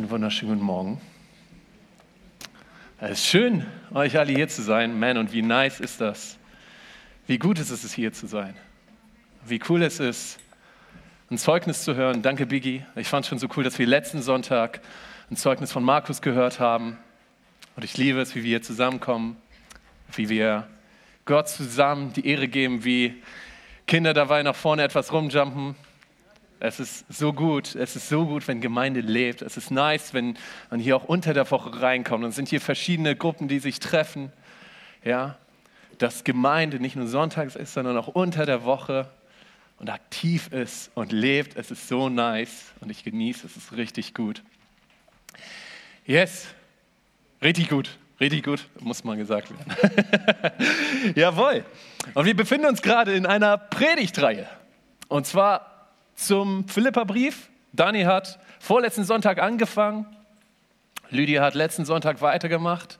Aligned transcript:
Einen 0.00 0.08
wunderschönen 0.08 0.54
guten 0.54 0.64
Morgen. 0.64 1.00
Es 3.00 3.18
ist 3.18 3.26
schön, 3.26 3.66
euch 3.92 4.16
alle 4.16 4.32
hier 4.32 4.48
zu 4.48 4.62
sein. 4.62 4.98
Man, 4.98 5.18
und 5.18 5.30
wie 5.34 5.42
nice 5.42 5.78
ist 5.78 6.00
das? 6.00 6.38
Wie 7.26 7.38
gut 7.38 7.58
ist 7.58 7.68
es, 7.68 7.92
hier 7.92 8.10
zu 8.10 8.26
sein? 8.26 8.54
Wie 9.44 9.60
cool 9.68 9.82
es 9.82 10.00
ist, 10.00 10.40
ein 11.30 11.36
Zeugnis 11.36 11.84
zu 11.84 11.96
hören. 11.96 12.22
Danke, 12.22 12.46
Biggie. 12.46 12.82
Ich 12.96 13.08
fand 13.08 13.26
es 13.26 13.28
schon 13.28 13.38
so 13.38 13.46
cool, 13.54 13.62
dass 13.62 13.78
wir 13.78 13.86
letzten 13.86 14.22
Sonntag 14.22 14.80
ein 15.30 15.36
Zeugnis 15.36 15.70
von 15.70 15.84
Markus 15.84 16.22
gehört 16.22 16.60
haben. 16.60 16.96
Und 17.76 17.84
ich 17.84 17.98
liebe 17.98 18.22
es, 18.22 18.34
wie 18.34 18.42
wir 18.42 18.48
hier 18.48 18.62
zusammenkommen, 18.62 19.36
wie 20.14 20.30
wir 20.30 20.66
Gott 21.26 21.50
zusammen 21.50 22.14
die 22.14 22.26
Ehre 22.26 22.48
geben, 22.48 22.84
wie 22.84 23.22
Kinder 23.86 24.14
dabei 24.14 24.42
nach 24.44 24.56
vorne 24.56 24.82
etwas 24.82 25.12
rumjumpen 25.12 25.74
es 26.60 26.78
ist 26.78 27.04
so 27.08 27.32
gut, 27.32 27.74
es 27.74 27.96
ist 27.96 28.08
so 28.08 28.26
gut, 28.26 28.46
wenn 28.46 28.60
Gemeinde 28.60 29.00
lebt. 29.00 29.42
Es 29.42 29.56
ist 29.56 29.70
nice, 29.70 30.12
wenn 30.12 30.36
man 30.70 30.78
hier 30.78 30.96
auch 30.96 31.04
unter 31.04 31.32
der 31.32 31.50
Woche 31.50 31.80
reinkommt. 31.80 32.22
Und 32.22 32.30
es 32.30 32.36
sind 32.36 32.48
hier 32.48 32.60
verschiedene 32.60 33.16
Gruppen, 33.16 33.48
die 33.48 33.58
sich 33.58 33.80
treffen. 33.80 34.30
Ja, 35.02 35.38
dass 35.96 36.22
Gemeinde 36.22 36.78
nicht 36.78 36.96
nur 36.96 37.06
sonntags 37.06 37.56
ist, 37.56 37.72
sondern 37.72 37.96
auch 37.96 38.08
unter 38.08 38.44
der 38.44 38.64
Woche 38.64 39.10
und 39.78 39.88
aktiv 39.88 40.48
ist 40.52 40.90
und 40.94 41.12
lebt. 41.12 41.56
Es 41.56 41.70
ist 41.70 41.88
so 41.88 42.10
nice 42.10 42.72
und 42.80 42.90
ich 42.90 43.04
genieße 43.04 43.46
es. 43.46 43.56
Es 43.56 43.64
ist 43.64 43.72
richtig 43.72 44.12
gut. 44.12 44.42
Yes, 46.04 46.46
richtig 47.42 47.70
gut. 47.70 47.98
Richtig 48.20 48.44
gut, 48.44 48.66
muss 48.80 49.02
mal 49.02 49.16
gesagt 49.16 49.50
werden. 49.50 50.52
Jawohl. 51.14 51.64
Und 52.12 52.26
wir 52.26 52.36
befinden 52.36 52.66
uns 52.66 52.82
gerade 52.82 53.14
in 53.14 53.24
einer 53.24 53.56
Predigtreihe. 53.56 54.46
Und 55.08 55.26
zwar 55.26 55.69
zum 56.20 56.68
Philipperbrief. 56.68 57.48
Dani 57.72 58.02
hat 58.02 58.38
vorletzten 58.58 59.04
Sonntag 59.04 59.40
angefangen. 59.40 60.06
Lydia 61.08 61.42
hat 61.42 61.54
letzten 61.54 61.84
Sonntag 61.84 62.20
weitergemacht. 62.20 62.98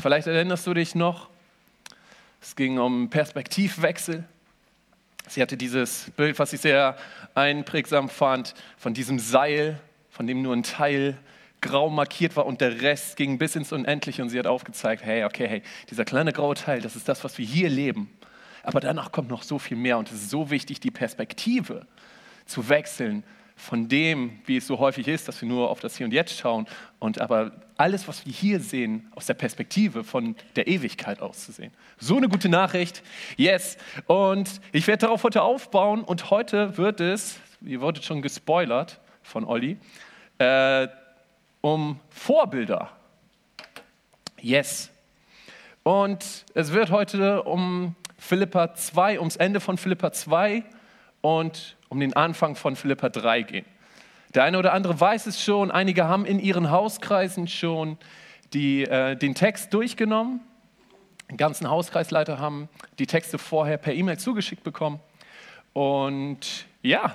Vielleicht 0.00 0.26
erinnerst 0.26 0.66
du 0.66 0.74
dich 0.74 0.94
noch. 0.94 1.28
Es 2.40 2.56
ging 2.56 2.78
um 2.78 3.10
Perspektivwechsel. 3.10 4.24
Sie 5.28 5.40
hatte 5.40 5.56
dieses 5.56 6.10
Bild, 6.16 6.38
was 6.38 6.52
ich 6.52 6.60
sehr 6.60 6.96
einprägsam 7.34 8.08
fand, 8.08 8.54
von 8.76 8.94
diesem 8.94 9.18
Seil, 9.18 9.78
von 10.10 10.26
dem 10.26 10.42
nur 10.42 10.54
ein 10.54 10.64
Teil 10.64 11.16
grau 11.60 11.90
markiert 11.90 12.36
war 12.36 12.46
und 12.46 12.60
der 12.60 12.82
Rest 12.82 13.16
ging 13.16 13.38
bis 13.38 13.54
ins 13.54 13.70
Unendliche 13.70 14.20
und 14.22 14.30
sie 14.30 14.38
hat 14.38 14.48
aufgezeigt, 14.48 15.04
hey, 15.04 15.24
okay, 15.24 15.46
hey, 15.46 15.62
dieser 15.90 16.04
kleine 16.04 16.32
graue 16.32 16.56
Teil, 16.56 16.80
das 16.80 16.96
ist 16.96 17.08
das, 17.08 17.22
was 17.22 17.38
wir 17.38 17.46
hier 17.46 17.68
leben. 17.68 18.10
Aber 18.64 18.80
danach 18.80 19.12
kommt 19.12 19.28
noch 19.28 19.44
so 19.44 19.60
viel 19.60 19.76
mehr 19.76 19.98
und 19.98 20.10
es 20.10 20.14
ist 20.14 20.30
so 20.30 20.50
wichtig, 20.50 20.80
die 20.80 20.90
Perspektive 20.90 21.86
zu 22.46 22.68
wechseln 22.68 23.24
von 23.56 23.88
dem, 23.88 24.40
wie 24.46 24.56
es 24.56 24.66
so 24.66 24.78
häufig 24.78 25.06
ist, 25.06 25.28
dass 25.28 25.40
wir 25.40 25.48
nur 25.48 25.70
auf 25.70 25.80
das 25.80 25.96
Hier 25.96 26.06
und 26.06 26.12
Jetzt 26.12 26.36
schauen 26.36 26.66
und 26.98 27.20
aber 27.20 27.52
alles, 27.76 28.08
was 28.08 28.26
wir 28.26 28.32
hier 28.32 28.60
sehen, 28.60 29.10
aus 29.14 29.26
der 29.26 29.34
Perspektive 29.34 30.04
von 30.04 30.36
der 30.56 30.66
Ewigkeit 30.66 31.20
auszusehen. 31.20 31.72
So 31.98 32.16
eine 32.16 32.28
gute 32.28 32.48
Nachricht. 32.48 33.02
Yes. 33.36 33.76
Und 34.06 34.60
ich 34.72 34.86
werde 34.86 35.06
darauf 35.06 35.22
heute 35.22 35.42
aufbauen 35.42 36.02
und 36.02 36.30
heute 36.30 36.76
wird 36.76 37.00
es, 37.00 37.38
ihr 37.60 37.80
wurdet 37.80 38.04
schon 38.04 38.22
gespoilert 38.22 39.00
von 39.22 39.44
Olli, 39.44 39.78
äh, 40.38 40.88
um 41.60 42.00
Vorbilder. 42.10 42.90
Yes. 44.40 44.90
Und 45.84 46.44
es 46.54 46.72
wird 46.72 46.90
heute 46.90 47.44
um 47.44 47.94
Philippa 48.18 48.74
2, 48.74 49.18
ums 49.18 49.36
Ende 49.36 49.60
von 49.60 49.78
Philippa 49.78 50.12
2 50.12 50.64
und 51.20 51.76
um 51.92 52.00
den 52.00 52.14
Anfang 52.14 52.56
von 52.56 52.74
Philippa 52.74 53.10
3 53.10 53.42
gehen. 53.42 53.66
Der 54.34 54.44
eine 54.44 54.58
oder 54.58 54.72
andere 54.72 54.98
weiß 54.98 55.26
es 55.26 55.44
schon, 55.44 55.70
einige 55.70 56.04
haben 56.04 56.24
in 56.24 56.40
ihren 56.40 56.70
Hauskreisen 56.70 57.48
schon 57.48 57.98
die, 58.54 58.84
äh, 58.84 59.14
den 59.14 59.34
Text 59.34 59.74
durchgenommen. 59.74 60.40
Die 61.30 61.36
ganzen 61.36 61.68
Hauskreisleiter 61.68 62.38
haben 62.38 62.70
die 62.98 63.06
Texte 63.06 63.36
vorher 63.36 63.76
per 63.76 63.92
E-Mail 63.92 64.18
zugeschickt 64.18 64.64
bekommen. 64.64 65.00
Und 65.74 66.64
ja, 66.80 67.14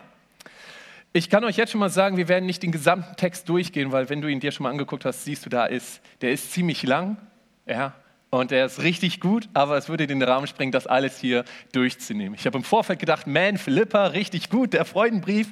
ich 1.12 1.32
kann 1.32 1.44
euch 1.44 1.58
jetzt 1.58 1.72
schon 1.72 1.80
mal 1.80 1.90
sagen, 1.90 2.16
wir 2.16 2.28
werden 2.28 2.46
nicht 2.46 2.62
den 2.62 2.72
gesamten 2.72 3.16
Text 3.16 3.50
durchgehen, 3.50 3.92
weil 3.92 4.10
wenn 4.10 4.22
du 4.22 4.28
ihn 4.28 4.40
dir 4.40 4.52
schon 4.52 4.66
mal 4.66 4.70
angeguckt 4.70 5.06
hast, 5.06 5.24
siehst 5.24 5.44
du, 5.44 5.50
da 5.50 5.66
ist, 5.66 6.02
der 6.22 6.34
ist 6.34 6.52
ziemlich 6.52 6.84
lang. 6.84 7.18
Ja, 7.66 7.96
und 8.30 8.52
er 8.52 8.66
ist 8.66 8.82
richtig 8.82 9.22
gut, 9.22 9.48
aber 9.54 9.78
es 9.78 9.88
würde 9.88 10.06
den 10.06 10.22
Rahmen 10.22 10.48
sprengen, 10.48 10.74
das 10.74 10.86
alles 10.86 11.18
hier 11.18 11.46
durchzunehmen. 11.72 12.36
Ich 12.38 12.46
habe 12.46 12.58
im 12.58 12.64
Vorfeld 12.64 13.00
gedacht, 13.00 13.26
man, 13.26 13.58
Philippa, 13.58 14.08
richtig 14.08 14.50
gut, 14.50 14.74
der 14.74 14.84
Freudenbrief. 14.84 15.48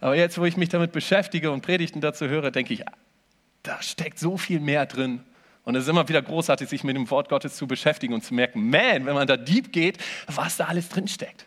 Aber 0.00 0.16
jetzt, 0.16 0.36
wo 0.36 0.44
ich 0.44 0.56
mich 0.56 0.68
damit 0.68 0.90
beschäftige 0.90 1.52
und 1.52 1.60
Predigten 1.60 2.00
dazu 2.00 2.26
höre, 2.26 2.50
denke 2.50 2.74
ich, 2.74 2.84
da 3.62 3.80
steckt 3.82 4.18
so 4.18 4.36
viel 4.36 4.58
mehr 4.58 4.86
drin. 4.86 5.20
Und 5.62 5.76
es 5.76 5.84
ist 5.84 5.88
immer 5.88 6.08
wieder 6.08 6.22
großartig, 6.22 6.68
sich 6.68 6.82
mit 6.82 6.96
dem 6.96 7.08
Wort 7.10 7.28
Gottes 7.28 7.56
zu 7.56 7.68
beschäftigen 7.68 8.14
und 8.14 8.24
zu 8.24 8.34
merken, 8.34 8.68
man, 8.68 9.06
wenn 9.06 9.14
man 9.14 9.26
da 9.26 9.36
deep 9.36 9.72
geht, 9.72 9.98
was 10.26 10.56
da 10.56 10.64
alles 10.64 10.88
drin 10.88 11.06
steckt. 11.06 11.46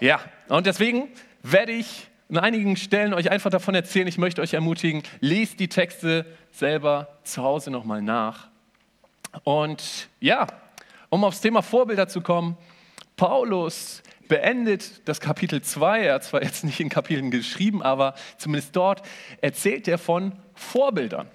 Ja, 0.00 0.20
und 0.48 0.66
deswegen 0.66 1.08
werde 1.42 1.72
ich 1.72 2.06
an 2.30 2.38
einigen 2.38 2.76
Stellen 2.76 3.12
euch 3.12 3.30
einfach 3.30 3.50
davon 3.50 3.74
erzählen. 3.74 4.06
Ich 4.06 4.16
möchte 4.16 4.40
euch 4.40 4.54
ermutigen, 4.54 5.02
lest 5.20 5.60
die 5.60 5.68
Texte 5.68 6.24
selber 6.50 7.18
zu 7.24 7.42
Hause 7.42 7.70
nochmal 7.70 8.00
nach 8.00 8.48
und 9.44 10.08
ja, 10.20 10.46
um 11.08 11.24
aufs 11.24 11.40
Thema 11.40 11.62
Vorbilder 11.62 12.08
zu 12.08 12.20
kommen, 12.20 12.56
Paulus 13.16 14.02
beendet 14.28 15.08
das 15.08 15.20
Kapitel 15.20 15.62
2, 15.62 16.02
er 16.02 16.14
hat 16.14 16.24
zwar 16.24 16.42
jetzt 16.42 16.64
nicht 16.64 16.80
in 16.80 16.88
Kapiteln 16.88 17.30
geschrieben, 17.30 17.82
aber 17.82 18.14
zumindest 18.38 18.74
dort 18.74 19.02
erzählt 19.40 19.88
er 19.88 19.98
von 19.98 20.32
Vorbildern. 20.54 21.28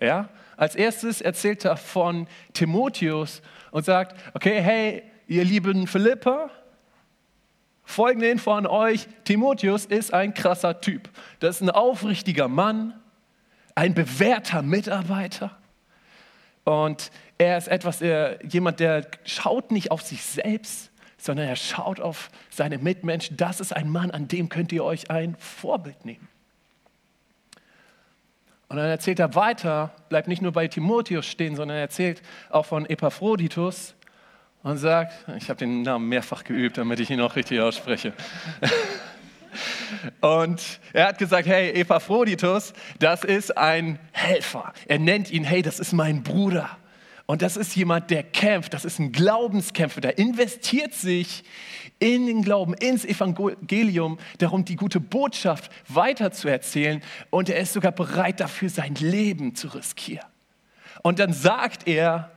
Ja? 0.00 0.28
Als 0.56 0.74
erstes 0.74 1.20
erzählt 1.20 1.64
er 1.64 1.76
von 1.76 2.26
Timotheus 2.52 3.42
und 3.70 3.84
sagt, 3.84 4.16
okay, 4.34 4.60
hey, 4.60 5.02
ihr 5.26 5.44
lieben 5.44 5.86
Philippa, 5.86 6.50
folgende 7.84 8.28
Info 8.28 8.52
an 8.52 8.66
euch, 8.66 9.06
Timotheus 9.24 9.86
ist 9.86 10.12
ein 10.12 10.34
krasser 10.34 10.80
Typ. 10.80 11.08
Das 11.40 11.56
ist 11.56 11.62
ein 11.62 11.70
aufrichtiger 11.70 12.48
Mann, 12.48 12.94
ein 13.74 13.94
bewährter 13.94 14.62
Mitarbeiter. 14.62 15.59
Und 16.70 17.10
er 17.36 17.58
ist 17.58 17.66
etwas, 17.66 18.00
er, 18.00 18.38
jemand, 18.46 18.78
der 18.78 19.04
schaut 19.24 19.72
nicht 19.72 19.90
auf 19.90 20.02
sich 20.02 20.22
selbst, 20.22 20.92
sondern 21.18 21.48
er 21.48 21.56
schaut 21.56 21.98
auf 21.98 22.30
seine 22.48 22.78
Mitmenschen. 22.78 23.36
Das 23.36 23.58
ist 23.58 23.74
ein 23.74 23.90
Mann, 23.90 24.12
an 24.12 24.28
dem 24.28 24.48
könnt 24.48 24.70
ihr 24.70 24.84
euch 24.84 25.10
ein 25.10 25.34
Vorbild 25.36 26.04
nehmen. 26.04 26.28
Und 28.68 28.76
dann 28.76 28.86
erzählt 28.86 29.18
er 29.18 29.34
weiter, 29.34 29.92
bleibt 30.10 30.28
nicht 30.28 30.42
nur 30.42 30.52
bei 30.52 30.68
Timotheus 30.68 31.26
stehen, 31.26 31.56
sondern 31.56 31.76
er 31.76 31.82
erzählt 31.82 32.22
auch 32.50 32.66
von 32.66 32.86
Epaphroditus 32.86 33.96
und 34.62 34.76
sagt, 34.76 35.12
ich 35.36 35.48
habe 35.48 35.58
den 35.58 35.82
Namen 35.82 36.08
mehrfach 36.08 36.44
geübt, 36.44 36.78
damit 36.78 37.00
ich 37.00 37.10
ihn 37.10 37.20
auch 37.20 37.34
richtig 37.34 37.60
ausspreche. 37.60 38.12
Und 40.20 40.80
er 40.92 41.08
hat 41.08 41.18
gesagt, 41.18 41.46
hey, 41.46 41.70
Epaphroditus, 41.72 42.72
das 42.98 43.24
ist 43.24 43.56
ein 43.56 43.98
Helfer. 44.12 44.72
Er 44.86 44.98
nennt 44.98 45.30
ihn, 45.30 45.44
hey, 45.44 45.62
das 45.62 45.80
ist 45.80 45.92
mein 45.92 46.22
Bruder. 46.22 46.76
Und 47.26 47.42
das 47.42 47.56
ist 47.56 47.76
jemand, 47.76 48.10
der 48.10 48.24
kämpft, 48.24 48.74
das 48.74 48.84
ist 48.84 48.98
ein 48.98 49.12
Glaubenskämpfer, 49.12 50.00
der 50.00 50.18
investiert 50.18 50.94
sich 50.94 51.44
in 52.00 52.26
den 52.26 52.42
Glauben, 52.42 52.74
ins 52.74 53.04
Evangelium, 53.04 54.18
darum 54.38 54.64
die 54.64 54.74
gute 54.74 54.98
Botschaft 54.98 55.70
weiterzuerzählen. 55.86 57.02
Und 57.30 57.48
er 57.48 57.60
ist 57.60 57.72
sogar 57.72 57.92
bereit 57.92 58.40
dafür, 58.40 58.68
sein 58.68 58.94
Leben 58.96 59.54
zu 59.54 59.68
riskieren. 59.68 60.26
Und 61.02 61.18
dann 61.18 61.32
sagt 61.32 61.86
er, 61.86 62.30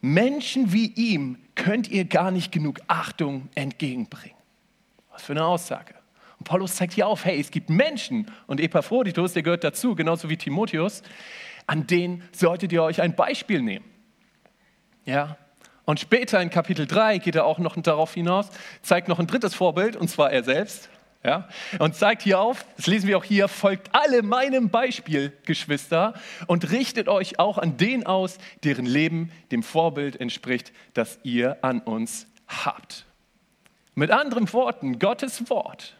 Menschen 0.00 0.72
wie 0.72 0.88
ihm 0.88 1.38
könnt 1.54 1.88
ihr 1.88 2.04
gar 2.04 2.30
nicht 2.30 2.50
genug 2.50 2.80
Achtung 2.88 3.48
entgegenbringen. 3.54 4.33
Was 5.14 5.22
für 5.22 5.32
eine 5.32 5.44
Aussage. 5.44 5.94
Und 6.40 6.48
Paulus 6.48 6.74
zeigt 6.74 6.94
hier 6.94 7.06
auf, 7.06 7.24
hey, 7.24 7.40
es 7.40 7.52
gibt 7.52 7.70
Menschen, 7.70 8.30
und 8.48 8.60
Epaphroditus, 8.60 9.32
der 9.32 9.44
gehört 9.44 9.62
dazu, 9.62 9.94
genauso 9.94 10.28
wie 10.28 10.36
Timotheus, 10.36 11.02
an 11.68 11.86
denen 11.86 12.28
solltet 12.32 12.72
ihr 12.72 12.82
euch 12.82 13.00
ein 13.00 13.14
Beispiel 13.14 13.62
nehmen. 13.62 13.84
Ja? 15.04 15.38
Und 15.84 16.00
später 16.00 16.42
in 16.42 16.50
Kapitel 16.50 16.86
3 16.86 17.18
geht 17.18 17.36
er 17.36 17.44
auch 17.44 17.60
noch 17.60 17.80
darauf 17.80 18.14
hinaus, 18.14 18.48
zeigt 18.82 19.06
noch 19.06 19.20
ein 19.20 19.28
drittes 19.28 19.54
Vorbild, 19.54 19.94
und 19.94 20.08
zwar 20.08 20.32
er 20.32 20.42
selbst. 20.42 20.90
Ja? 21.22 21.48
Und 21.78 21.94
zeigt 21.94 22.22
hier 22.22 22.40
auf, 22.40 22.66
das 22.76 22.88
lesen 22.88 23.06
wir 23.06 23.16
auch 23.16 23.24
hier, 23.24 23.46
folgt 23.46 23.94
alle 23.94 24.24
meinem 24.24 24.68
Beispiel, 24.68 25.32
Geschwister, 25.44 26.14
und 26.48 26.72
richtet 26.72 27.06
euch 27.08 27.38
auch 27.38 27.58
an 27.58 27.76
den 27.76 28.04
aus, 28.04 28.38
deren 28.64 28.86
Leben 28.86 29.30
dem 29.52 29.62
Vorbild 29.62 30.20
entspricht, 30.20 30.72
das 30.92 31.20
ihr 31.22 31.58
an 31.62 31.80
uns 31.80 32.26
habt. 32.48 33.06
Mit 33.94 34.10
anderen 34.10 34.52
Worten, 34.52 34.98
Gottes 34.98 35.48
Wort 35.50 35.96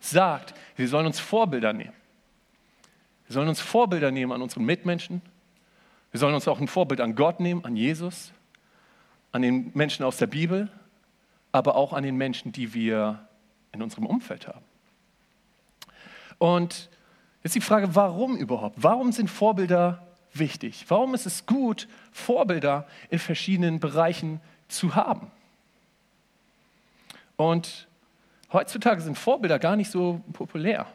sagt, 0.00 0.54
wir 0.76 0.88
sollen 0.88 1.06
uns 1.06 1.20
Vorbilder 1.20 1.72
nehmen. 1.72 1.92
Wir 3.26 3.34
sollen 3.34 3.48
uns 3.48 3.60
Vorbilder 3.60 4.10
nehmen 4.10 4.32
an 4.32 4.42
unseren 4.42 4.64
Mitmenschen. 4.64 5.22
Wir 6.10 6.20
sollen 6.20 6.34
uns 6.34 6.46
auch 6.48 6.60
ein 6.60 6.68
Vorbild 6.68 7.00
an 7.00 7.14
Gott 7.14 7.40
nehmen, 7.40 7.64
an 7.64 7.76
Jesus, 7.76 8.32
an 9.32 9.42
den 9.42 9.70
Menschen 9.74 10.04
aus 10.04 10.16
der 10.16 10.26
Bibel, 10.26 10.68
aber 11.52 11.76
auch 11.76 11.92
an 11.92 12.02
den 12.02 12.16
Menschen, 12.16 12.52
die 12.52 12.74
wir 12.74 13.26
in 13.72 13.82
unserem 13.82 14.06
Umfeld 14.06 14.46
haben. 14.48 14.64
Und 16.38 16.88
Jetzt 17.46 17.54
die 17.54 17.60
Frage, 17.60 17.94
warum 17.94 18.36
überhaupt? 18.36 18.82
Warum 18.82 19.12
sind 19.12 19.30
Vorbilder 19.30 20.04
wichtig? 20.32 20.84
Warum 20.88 21.14
ist 21.14 21.26
es 21.26 21.46
gut, 21.46 21.86
Vorbilder 22.10 22.88
in 23.08 23.20
verschiedenen 23.20 23.78
Bereichen 23.78 24.40
zu 24.66 24.96
haben? 24.96 25.30
Und 27.36 27.88
heutzutage 28.52 29.00
sind 29.00 29.18
Vorbilder 29.18 29.58
gar 29.58 29.76
nicht 29.76 29.90
so 29.90 30.22
populär. 30.32 30.86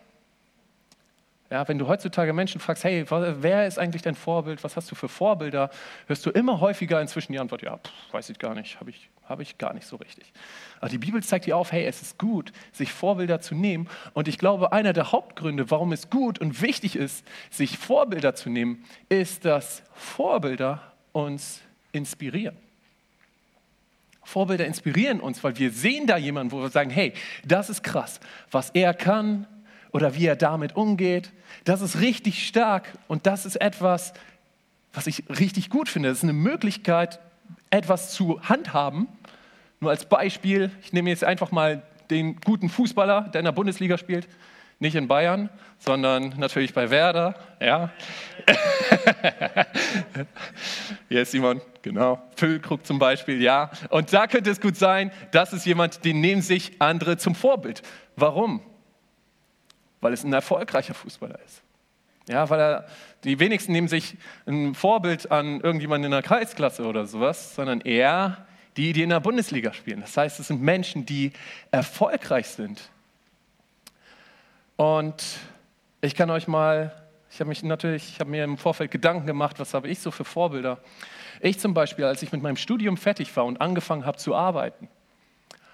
Ja, 1.51 1.67
wenn 1.67 1.77
du 1.77 1.85
heutzutage 1.89 2.31
Menschen 2.31 2.61
fragst, 2.61 2.85
hey, 2.85 3.05
wer 3.09 3.67
ist 3.67 3.77
eigentlich 3.77 4.01
dein 4.01 4.15
Vorbild? 4.15 4.63
Was 4.63 4.77
hast 4.77 4.89
du 4.89 4.95
für 4.95 5.09
Vorbilder? 5.09 5.69
Hörst 6.07 6.25
du 6.25 6.29
immer 6.29 6.61
häufiger 6.61 7.01
inzwischen 7.01 7.33
die 7.33 7.39
Antwort, 7.39 7.61
ja, 7.61 7.77
pff, 7.77 7.91
weiß 8.13 8.29
ich 8.29 8.39
gar 8.39 8.55
nicht, 8.55 8.79
habe 8.79 8.89
ich, 8.89 9.09
hab 9.27 9.41
ich 9.41 9.57
gar 9.57 9.73
nicht 9.73 9.85
so 9.85 9.97
richtig. 9.97 10.31
Aber 10.79 10.87
die 10.87 10.97
Bibel 10.97 11.21
zeigt 11.21 11.45
dir 11.45 11.57
auf, 11.57 11.73
hey, 11.73 11.83
es 11.83 12.01
ist 12.01 12.17
gut, 12.17 12.53
sich 12.71 12.93
Vorbilder 12.93 13.41
zu 13.41 13.53
nehmen. 13.53 13.89
Und 14.13 14.29
ich 14.29 14.37
glaube, 14.37 14.71
einer 14.71 14.93
der 14.93 15.11
Hauptgründe, 15.11 15.69
warum 15.69 15.91
es 15.91 16.09
gut 16.09 16.39
und 16.39 16.61
wichtig 16.61 16.95
ist, 16.95 17.27
sich 17.49 17.77
Vorbilder 17.77 18.33
zu 18.33 18.49
nehmen, 18.49 18.85
ist, 19.09 19.43
dass 19.43 19.83
Vorbilder 19.93 20.81
uns 21.11 21.59
inspirieren. 21.91 22.55
Vorbilder 24.31 24.65
inspirieren 24.65 25.19
uns, 25.19 25.43
weil 25.43 25.57
wir 25.57 25.71
sehen 25.71 26.07
da 26.07 26.17
jemanden, 26.17 26.51
wo 26.51 26.61
wir 26.61 26.69
sagen, 26.69 26.89
hey, 26.89 27.13
das 27.45 27.69
ist 27.69 27.83
krass, 27.83 28.19
was 28.49 28.69
er 28.71 28.93
kann, 28.93 29.45
oder 29.91 30.15
wie 30.15 30.25
er 30.25 30.35
damit 30.35 30.75
umgeht. 30.75 31.31
Das 31.63 31.81
ist 31.81 31.99
richtig 31.99 32.47
stark 32.47 32.87
und 33.07 33.27
das 33.27 33.45
ist 33.45 33.57
etwas, 33.57 34.13
was 34.93 35.07
ich 35.07 35.23
richtig 35.29 35.69
gut 35.69 35.89
finde. 35.89 36.09
Das 36.09 36.19
ist 36.19 36.23
eine 36.23 36.33
Möglichkeit, 36.33 37.19
etwas 37.69 38.11
zu 38.11 38.41
handhaben. 38.41 39.07
Nur 39.79 39.91
als 39.91 40.05
Beispiel, 40.05 40.71
ich 40.81 40.93
nehme 40.93 41.09
jetzt 41.09 41.23
einfach 41.23 41.51
mal 41.51 41.83
den 42.09 42.37
guten 42.41 42.69
Fußballer, 42.69 43.29
der 43.33 43.39
in 43.39 43.45
der 43.45 43.51
Bundesliga 43.51 43.97
spielt, 43.97 44.27
nicht 44.79 44.95
in 44.95 45.07
Bayern, 45.07 45.49
sondern 45.79 46.35
natürlich 46.37 46.73
bei 46.73 46.89
Werder. 46.89 47.35
Ja. 47.59 47.91
Jetzt 51.11 51.31
Simon, 51.31 51.61
genau. 51.81 52.21
Füllkrug 52.35 52.85
zum 52.85 52.99
Beispiel, 52.99 53.41
ja. 53.41 53.69
Und 53.89 54.13
da 54.13 54.27
könnte 54.27 54.49
es 54.49 54.61
gut 54.61 54.77
sein, 54.77 55.11
das 55.31 55.53
ist 55.53 55.65
jemand, 55.65 56.05
den 56.05 56.21
nehmen 56.21 56.41
sich 56.41 56.73
andere 56.79 57.17
zum 57.17 57.35
Vorbild. 57.35 57.81
Warum? 58.15 58.61
weil 60.01 60.13
es 60.13 60.23
ein 60.23 60.33
erfolgreicher 60.33 60.93
Fußballer 60.93 61.39
ist. 61.45 61.61
Ja, 62.27 62.49
weil 62.49 62.59
er, 62.59 62.87
die 63.23 63.39
wenigsten 63.39 63.71
nehmen 63.71 63.87
sich 63.87 64.17
ein 64.45 64.75
Vorbild 64.75 65.31
an 65.31 65.61
irgendjemanden 65.61 66.05
in 66.05 66.11
der 66.11 66.21
Kreisklasse 66.21 66.85
oder 66.85 67.05
sowas, 67.05 67.55
sondern 67.55 67.81
eher 67.81 68.45
die, 68.77 68.93
die 68.93 69.03
in 69.03 69.09
der 69.09 69.19
Bundesliga 69.19 69.73
spielen. 69.73 70.01
Das 70.01 70.17
heißt, 70.17 70.39
es 70.39 70.47
sind 70.47 70.61
Menschen, 70.61 71.05
die 71.05 71.31
erfolgreich 71.71 72.47
sind. 72.47 72.89
Und 74.75 75.23
ich 76.01 76.15
kann 76.15 76.29
euch 76.29 76.47
mal, 76.47 76.93
ich 77.31 77.39
habe 77.39 77.49
mich 77.49 77.63
natürlich, 77.63 78.09
ich 78.09 78.19
habe 78.19 78.29
mir 78.29 78.43
im 78.43 78.57
Vorfeld 78.57 78.91
Gedanken 78.91 79.25
gemacht, 79.25 79.59
was 79.59 79.73
habe 79.73 79.87
ich 79.87 79.99
so 79.99 80.11
für 80.11 80.25
Vorbilder. 80.25 80.79
Ich 81.39 81.59
zum 81.59 81.73
Beispiel, 81.73 82.05
als 82.05 82.21
ich 82.21 82.31
mit 82.31 82.41
meinem 82.41 82.57
Studium 82.57 82.97
fertig 82.97 83.35
war 83.35 83.45
und 83.45 83.61
angefangen 83.61 84.05
habe 84.05 84.17
zu 84.17 84.35
arbeiten, 84.35 84.87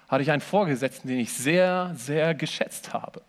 hatte 0.08 0.22
ich 0.22 0.30
einen 0.30 0.40
Vorgesetzten, 0.40 1.08
den 1.08 1.18
ich 1.18 1.32
sehr, 1.32 1.92
sehr 1.94 2.34
geschätzt 2.34 2.94
habe 2.94 3.22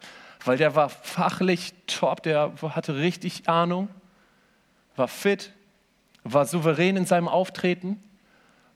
weil 0.46 0.58
der 0.58 0.76
war 0.76 0.90
fachlich 0.90 1.74
top, 1.88 2.24
der 2.24 2.54
hatte 2.62 2.96
richtig 2.96 3.50
Ahnung, 3.50 3.90
war 4.96 5.08
fit, 5.08 5.52
war 6.24 6.46
souverän 6.46 6.98
in 6.98 7.06
seinem 7.06 7.28
Auftreten 7.28 8.02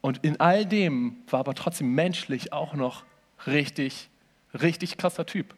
und 0.00 0.18
in 0.24 0.40
all 0.40 0.66
dem 0.66 1.16
war 1.28 1.40
aber 1.40 1.54
trotzdem 1.54 1.94
menschlich 1.94 2.52
auch 2.52 2.74
noch 2.74 3.04
richtig, 3.46 4.10
richtig 4.60 4.98
krasser 4.98 5.26
Typ. 5.26 5.54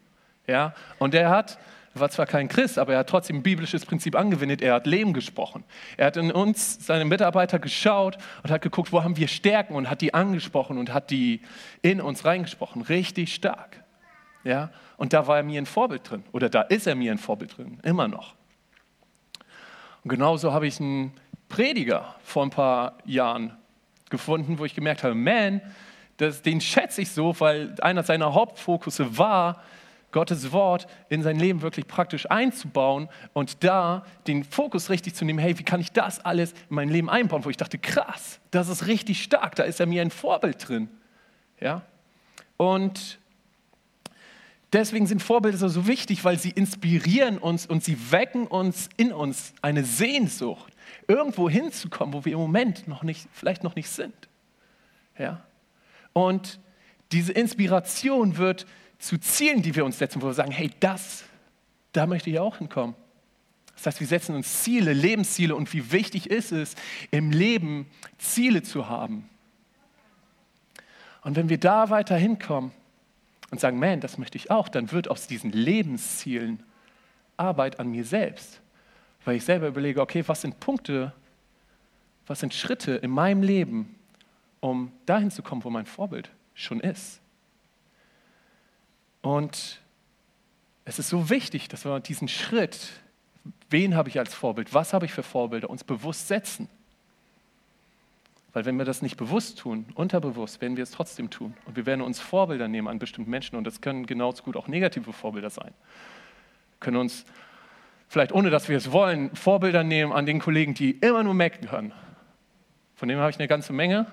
Ja? 0.47 0.73
Und 0.99 1.13
der 1.13 1.29
hat, 1.29 1.59
war 1.99 2.09
zwar 2.09 2.25
kein 2.25 2.47
Christ, 2.47 2.77
aber 2.77 2.93
er 2.93 2.99
hat 2.99 3.09
trotzdem 3.09 3.37
ein 3.37 3.43
biblisches 3.43 3.85
Prinzip 3.85 4.15
angewendet. 4.15 4.61
Er 4.61 4.73
hat 4.73 4.87
Leben 4.87 5.13
gesprochen. 5.13 5.63
Er 5.97 6.07
hat 6.07 6.17
in 6.17 6.31
uns, 6.31 6.85
seine 6.85 7.05
Mitarbeiter, 7.05 7.59
geschaut 7.59 8.17
und 8.43 8.51
hat 8.51 8.61
geguckt, 8.61 8.91
wo 8.91 9.03
haben 9.03 9.17
wir 9.17 9.27
Stärken 9.27 9.75
und 9.75 9.89
hat 9.89 10.01
die 10.01 10.13
angesprochen 10.13 10.77
und 10.77 10.93
hat 10.93 11.11
die 11.11 11.41
in 11.81 12.01
uns 12.01 12.25
reingesprochen. 12.25 12.81
Richtig 12.81 13.33
stark. 13.33 13.83
Ja? 14.43 14.71
Und 14.97 15.13
da 15.13 15.27
war 15.27 15.37
er 15.37 15.43
mir 15.43 15.61
ein 15.61 15.65
Vorbild 15.65 16.09
drin. 16.09 16.23
Oder 16.31 16.49
da 16.49 16.61
ist 16.61 16.87
er 16.87 16.95
mir 16.95 17.11
ein 17.11 17.17
Vorbild 17.17 17.57
drin. 17.57 17.79
Immer 17.83 18.07
noch. 18.07 18.33
Und 20.03 20.09
genauso 20.09 20.53
habe 20.53 20.67
ich 20.67 20.79
einen 20.79 21.11
Prediger 21.49 22.15
vor 22.23 22.43
ein 22.43 22.49
paar 22.49 22.97
Jahren 23.05 23.57
gefunden, 24.09 24.57
wo 24.57 24.65
ich 24.65 24.73
gemerkt 24.73 25.03
habe, 25.03 25.15
man, 25.15 25.61
das, 26.17 26.41
den 26.41 26.61
schätze 26.61 27.01
ich 27.01 27.11
so, 27.11 27.39
weil 27.39 27.75
einer 27.81 28.03
seiner 28.03 28.33
Hauptfokusse 28.33 29.17
war, 29.17 29.61
Gottes 30.11 30.51
Wort 30.51 30.87
in 31.09 31.21
sein 31.21 31.37
Leben 31.37 31.61
wirklich 31.61 31.87
praktisch 31.87 32.29
einzubauen 32.31 33.09
und 33.33 33.63
da 33.63 34.05
den 34.25 34.43
Fokus 34.43 34.89
richtig 34.89 35.15
zu 35.15 35.25
nehmen, 35.25 35.39
hey, 35.39 35.57
wie 35.59 35.63
kann 35.63 35.81
ich 35.81 35.91
das 35.91 36.23
alles 36.23 36.51
in 36.51 36.75
mein 36.75 36.89
Leben 36.89 37.09
einbauen, 37.09 37.43
wo 37.45 37.49
ich 37.49 37.57
dachte, 37.57 37.77
krass, 37.77 38.39
das 38.51 38.69
ist 38.69 38.87
richtig 38.87 39.21
stark, 39.21 39.55
da 39.55 39.63
ist 39.63 39.79
er 39.79 39.85
mir 39.85 40.01
ein 40.01 40.11
Vorbild 40.11 40.67
drin. 40.67 40.89
Ja? 41.59 41.81
Und 42.55 43.19
Deswegen 44.73 45.07
sind 45.07 45.23
Vorbilder 45.23 45.69
so 45.69 45.87
wichtig, 45.87 46.25
weil 46.25 46.37
sie 46.37 46.49
inspirieren 46.49 47.37
uns 47.37 47.65
und 47.65 47.83
sie 47.85 48.11
wecken 48.11 48.47
uns 48.47 48.89
in 48.97 49.13
uns 49.13 49.53
eine 49.61 49.85
Sehnsucht, 49.85 50.73
irgendwo 51.07 51.49
hinzukommen, 51.49 52.13
wo 52.13 52.25
wir 52.25 52.33
im 52.33 52.39
Moment 52.39 52.85
noch 52.87 53.01
nicht, 53.01 53.29
vielleicht 53.31 53.63
noch 53.63 53.75
nicht 53.75 53.89
sind. 53.89 54.27
Ja? 55.17 55.45
Und 56.11 56.59
diese 57.13 57.31
Inspiration 57.31 58.37
wird 58.37 58.65
zu 58.99 59.17
Zielen, 59.17 59.61
die 59.61 59.75
wir 59.75 59.85
uns 59.85 59.97
setzen, 59.97 60.21
wo 60.21 60.27
wir 60.27 60.33
sagen, 60.33 60.51
hey, 60.51 60.71
das, 60.79 61.23
da 61.91 62.05
möchte 62.07 62.29
ich 62.29 62.39
auch 62.39 62.57
hinkommen. 62.57 62.95
Das 63.75 63.85
heißt, 63.85 63.99
wir 63.99 64.07
setzen 64.07 64.35
uns 64.35 64.63
Ziele, 64.63 64.93
Lebensziele 64.93 65.55
und 65.55 65.71
wie 65.73 65.91
wichtig 65.91 66.29
ist 66.29 66.51
es, 66.51 66.75
im 67.11 67.31
Leben 67.31 67.85
Ziele 68.17 68.63
zu 68.63 68.89
haben. 68.89 69.29
Und 71.21 71.35
wenn 71.35 71.49
wir 71.49 71.59
da 71.59 71.89
weiter 71.89 72.15
hinkommen, 72.15 72.71
und 73.51 73.59
sagen, 73.59 73.79
man, 73.79 74.01
das 74.01 74.17
möchte 74.17 74.37
ich 74.37 74.51
auch, 74.51 74.69
dann 74.69 74.91
wird 74.91 75.09
aus 75.09 75.27
diesen 75.27 75.51
Lebenszielen 75.51 76.63
Arbeit 77.37 77.79
an 77.79 77.89
mir 77.89 78.03
selbst. 78.03 78.61
Weil 79.23 79.37
ich 79.37 79.45
selber 79.45 79.67
überlege, 79.67 80.01
okay, 80.01 80.23
was 80.27 80.41
sind 80.41 80.59
Punkte, 80.59 81.13
was 82.25 82.39
sind 82.39 82.53
Schritte 82.53 82.93
in 82.95 83.11
meinem 83.11 83.43
Leben, 83.43 83.95
um 84.59 84.91
dahin 85.05 85.31
zu 85.31 85.43
kommen, 85.43 85.63
wo 85.63 85.69
mein 85.69 85.85
Vorbild 85.85 86.29
schon 86.55 86.79
ist. 86.79 87.21
Und 89.21 89.81
es 90.85 90.99
ist 90.99 91.09
so 91.09 91.29
wichtig, 91.29 91.67
dass 91.67 91.85
wir 91.85 91.99
diesen 91.99 92.27
Schritt, 92.27 92.89
wen 93.69 93.95
habe 93.95 94.09
ich 94.09 94.19
als 94.19 94.33
Vorbild, 94.33 94.73
was 94.73 94.93
habe 94.93 95.05
ich 95.05 95.13
für 95.13 95.23
Vorbilder, 95.23 95.69
uns 95.69 95.83
bewusst 95.83 96.27
setzen. 96.27 96.69
Weil 98.53 98.65
wenn 98.65 98.77
wir 98.77 98.85
das 98.85 99.01
nicht 99.01 99.17
bewusst 99.17 99.59
tun, 99.59 99.85
unterbewusst, 99.93 100.61
werden 100.61 100.77
wir 100.77 100.83
es 100.83 100.91
trotzdem 100.91 101.29
tun. 101.29 101.53
Und 101.65 101.75
wir 101.75 101.85
werden 101.85 102.01
uns 102.01 102.19
Vorbilder 102.19 102.67
nehmen 102.67 102.87
an 102.87 102.99
bestimmten 102.99 103.29
Menschen. 103.29 103.55
Und 103.55 103.65
das 103.65 103.81
können 103.81 104.05
genauso 104.05 104.43
gut 104.43 104.55
auch 104.55 104.67
negative 104.67 105.13
Vorbilder 105.13 105.49
sein. 105.49 105.73
Wir 106.71 106.79
können 106.79 106.97
uns 106.97 107.25
vielleicht 108.07 108.31
ohne 108.31 108.49
dass 108.49 108.69
wir 108.69 108.77
es 108.77 108.91
wollen, 108.91 109.35
Vorbilder 109.35 109.83
nehmen 109.83 110.11
an 110.11 110.25
den 110.25 110.39
Kollegen, 110.39 110.73
die 110.73 110.91
immer 110.91 111.23
nur 111.23 111.33
meckern. 111.33 111.91
Von 112.95 113.09
dem 113.09 113.19
habe 113.19 113.29
ich 113.29 113.37
eine 113.37 113.47
ganze 113.47 113.73
Menge. 113.73 114.07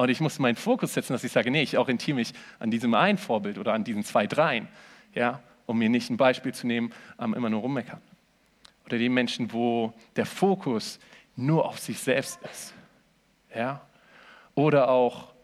Und 0.00 0.08
ich 0.08 0.20
muss 0.20 0.38
meinen 0.38 0.56
Fokus 0.56 0.94
setzen, 0.94 1.12
dass 1.12 1.24
ich 1.24 1.32
sage, 1.32 1.50
nee, 1.50 1.60
ich 1.60 1.76
orientiere 1.76 2.14
mich 2.14 2.32
an 2.58 2.70
diesem 2.70 2.94
einen 2.94 3.18
Vorbild 3.18 3.58
oder 3.58 3.74
an 3.74 3.84
diesen 3.84 4.02
zwei, 4.02 4.26
dreien, 4.26 4.66
ja, 5.14 5.42
um 5.66 5.78
mir 5.78 5.90
nicht 5.90 6.08
ein 6.08 6.16
Beispiel 6.16 6.54
zu 6.54 6.66
nehmen, 6.66 6.90
am 7.18 7.34
immer 7.34 7.50
nur 7.50 7.60
rummeckern. 7.60 8.00
Oder 8.86 8.96
den 8.96 9.12
Menschen, 9.12 9.52
wo 9.52 9.92
der 10.16 10.24
Fokus 10.24 10.98
nur 11.36 11.66
auf 11.66 11.78
sich 11.78 11.98
selbst 11.98 12.40
ist. 12.50 12.72
Ja? 13.54 13.82
Oder 14.54 14.88
auch 14.88 15.34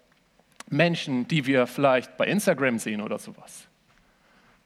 Menschen, 0.70 1.28
die 1.28 1.44
wir 1.44 1.66
vielleicht 1.66 2.16
bei 2.16 2.26
Instagram 2.26 2.78
sehen 2.78 3.02
oder 3.02 3.18
sowas. 3.18 3.68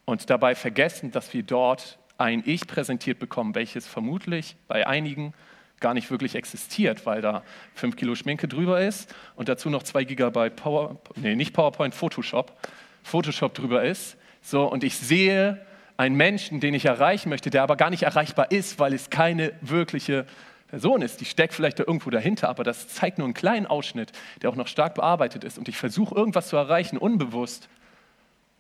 Und 0.05 0.31
dabei 0.31 0.55
vergessen, 0.55 1.11
dass 1.11 1.35
wir 1.35 1.43
dort 1.43 1.99
ein 2.17 2.45
Ich 2.47 2.69
präsentiert 2.69 3.19
bekommen, 3.19 3.57
welches 3.57 3.89
vermutlich 3.89 4.55
bei 4.69 4.87
einigen 4.87 5.35
gar 5.81 5.95
nicht 5.95 6.11
wirklich 6.11 6.35
existiert, 6.35 7.07
weil 7.07 7.23
da 7.23 7.43
5 7.75 7.97
Kilo 7.97 8.15
Schminke 8.15 8.47
drüber 8.49 8.81
ist 8.81 9.15
und 9.35 9.49
dazu 9.49 9.71
noch 9.71 9.83
2 9.83 10.05
Gigabyte 10.05 10.57
Power, 10.57 10.97
nee, 11.17 11.35
nicht 11.35 11.53
PowerPoint, 11.53 11.95
Photoshop, 11.95 12.57
Photoshop 13.03 13.55
drüber 13.55 13.83
ist. 13.83 14.17
So, 14.43 14.65
und 14.71 14.85
ich 14.85 14.97
sehe 14.97 15.65
einen 15.97 16.17
Menschen, 16.17 16.61
den 16.61 16.75
ich 16.75 16.85
erreichen 16.85 17.29
möchte, 17.29 17.51
der 17.51 17.63
aber 17.63 17.77
gar 17.77 17.91
nicht 17.91 18.05
erreichbar 18.05 18.51
ist, 18.51 18.79
weil 18.79 18.95
es 18.95 19.11
keine 19.11 19.53
wirkliche 19.61 20.27
Person 20.69 21.03
ist, 21.03 21.21
die 21.21 21.25
steckt 21.25 21.53
vielleicht 21.53 21.81
da 21.81 21.85
irgendwo 21.85 22.11
dahinter, 22.11 22.49
aber 22.49 22.63
das 22.63 22.89
zeigt 22.89 23.19
nur 23.19 23.27
einen 23.27 23.35
kleinen 23.35 23.67
Ausschnitt, 23.67 24.13
der 24.41 24.51
auch 24.51 24.57
noch 24.57 24.69
stark 24.69 24.95
bearbeitet 24.95 25.43
ist. 25.43 25.59
Und 25.59 25.69
ich 25.69 25.77
versuche 25.77 26.15
irgendwas 26.15 26.49
zu 26.49 26.57
erreichen, 26.57 26.97
unbewusst, 26.97 27.69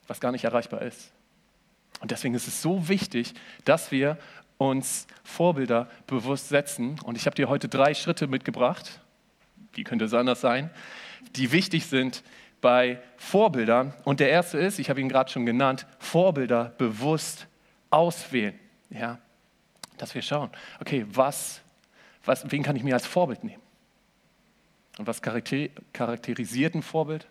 was 0.08 0.20
gar 0.20 0.32
nicht 0.32 0.42
erreichbar 0.44 0.82
ist. 0.82 1.12
Und 2.00 2.10
deswegen 2.10 2.34
ist 2.34 2.48
es 2.48 2.62
so 2.62 2.88
wichtig, 2.88 3.34
dass 3.64 3.92
wir 3.92 4.18
uns 4.60 5.06
Vorbilder 5.24 5.88
bewusst 6.06 6.50
setzen. 6.50 6.98
Und 7.04 7.16
ich 7.16 7.24
habe 7.24 7.34
dir 7.34 7.48
heute 7.48 7.66
drei 7.66 7.94
Schritte 7.94 8.26
mitgebracht, 8.26 9.00
wie 9.72 9.84
könnte 9.84 10.04
es 10.04 10.12
anders 10.12 10.42
sein, 10.42 10.68
die 11.34 11.50
wichtig 11.50 11.86
sind 11.86 12.22
bei 12.60 13.00
Vorbildern. 13.16 13.94
Und 14.04 14.20
der 14.20 14.28
erste 14.28 14.58
ist, 14.58 14.78
ich 14.78 14.90
habe 14.90 15.00
ihn 15.00 15.08
gerade 15.08 15.30
schon 15.30 15.46
genannt, 15.46 15.86
Vorbilder 15.98 16.74
bewusst 16.76 17.46
auswählen. 17.88 18.58
Ja, 18.90 19.18
Dass 19.96 20.14
wir 20.14 20.20
schauen, 20.20 20.50
okay, 20.78 21.06
was, 21.08 21.62
was, 22.26 22.50
wen 22.50 22.62
kann 22.62 22.76
ich 22.76 22.82
mir 22.82 22.92
als 22.92 23.06
Vorbild 23.06 23.42
nehmen? 23.44 23.62
Und 24.98 25.06
was 25.06 25.22
charakterisiert 25.22 26.74
ein 26.74 26.82
Vorbild? 26.82 27.26